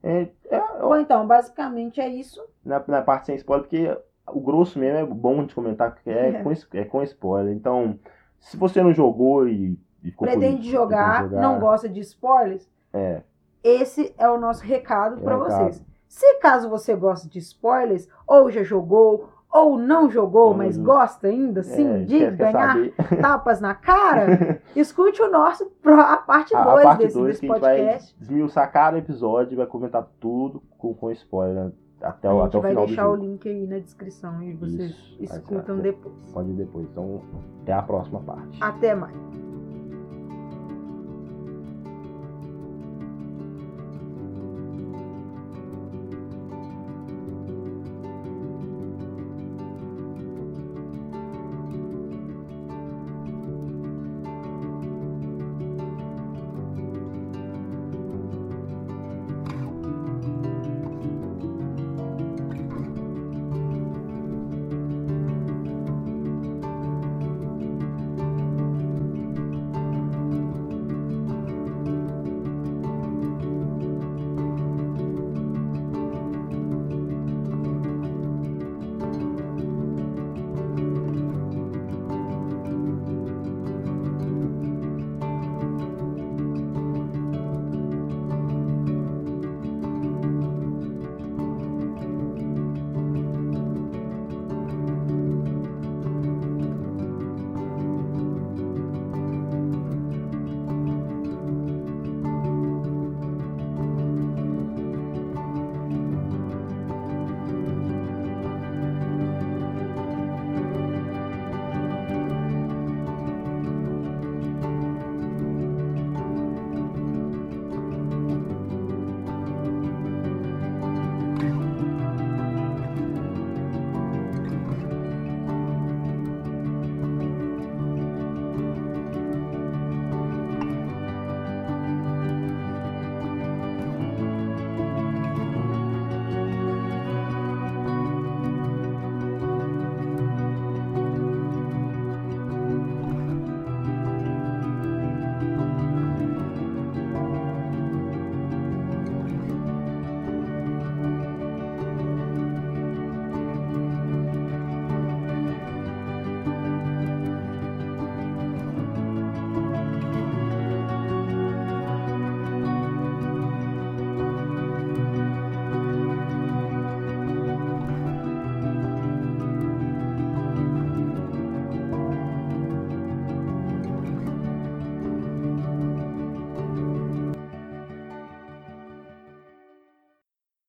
é, 0.03 0.29
é, 0.51 0.61
Bom, 0.81 0.97
então, 0.97 1.25
basicamente 1.25 2.01
é 2.01 2.09
isso. 2.09 2.43
na, 2.65 2.83
na 2.89 3.01
parte 3.03 3.27
sem 3.27 3.37
spoiler, 3.37 3.65
porque 3.69 3.97
o 4.27 4.41
grosso 4.41 4.77
mesmo 4.77 4.99
é 4.99 5.07
bom 5.07 5.45
de 5.47 5.55
comentar 5.55 5.95
que 5.95 6.11
é, 6.11 6.31
É. 6.31 6.33
Com, 6.43 6.51
é 6.77 6.85
com 6.85 7.01
spoiler. 7.05 7.55
Então, 7.55 7.97
se 8.41 8.57
você 8.57 8.83
não 8.83 8.93
jogou 8.93 9.47
e, 9.47 9.79
Pretende 10.19 10.71
jogar, 10.71 11.21
pretende 11.29 11.41
não 11.41 11.59
gosta 11.61 11.89
de 11.89 12.01
spoilers, 12.01 12.69
É, 12.93 13.23
esse 13.63 14.13
é 14.19 14.29
o 14.29 14.39
nosso 14.39 14.65
recado 14.65 15.21
É 15.21 15.23
para 15.23 15.37
vocês. 15.37 15.85
Se 16.09 16.35
caso 16.41 16.69
você 16.69 16.95
gosta 16.95 17.29
de 17.29 17.39
spoilers, 17.39 18.09
ou 18.27 18.51
já 18.51 18.63
jogou, 18.63 19.31
ou 19.53 19.79
não 19.79 20.11
jogou, 20.11 20.55
mas 20.55 20.77
gosta 20.77 21.29
ainda, 21.29 21.63
sim, 21.63 21.87
é, 21.87 21.99
de 22.05 22.31
ganhar 22.31 22.77
tapas 23.21 23.61
na 23.61 23.75
cara, 23.75 24.61
escute 24.75 25.23
o 25.23 25.31
nosso, 25.31 25.71
a 25.85 26.17
parte 26.17 26.55
A, 26.55 26.63
a 26.63 26.73
2 26.73 26.83
parte 26.83 26.99
desse, 26.99 27.19
2 27.19 27.27
desse 27.27 27.47
a 27.47 27.49
gente 27.49 27.61
vai 27.61 27.77
podcast. 27.79 28.17
desmiuçar 28.19 28.73
cada 28.73 28.99
episódio 28.99 29.55
e 29.55 29.57
vai 29.57 29.67
comentar 29.67 30.07
tudo 30.19 30.63
com, 30.79 30.93
com 30.95 31.11
spoiler 31.13 31.65
né? 31.65 31.73
até, 32.03 32.29
A 32.29 32.35
o, 32.35 32.39
gente 32.39 32.49
até 32.49 32.59
o 32.59 32.61
vai 32.61 32.71
final 32.71 32.85
do 32.85 32.89
deixar 32.89 33.09
o 33.09 33.15
link 33.15 33.49
aí 33.49 33.67
na 33.67 33.79
descrição 33.79 34.43
e 34.43 34.55
vocês 34.55 34.91
Isso. 34.91 35.17
escutam 35.21 35.79
depois. 35.79 36.15
Pode 36.33 36.51
ir 36.51 36.55
depois. 36.55 36.87
Então, 36.91 37.23
até 37.63 37.73
a 37.73 37.83
próxima 37.83 38.21
parte. 38.21 38.59
Até 38.61 38.95
mais. 38.95 39.52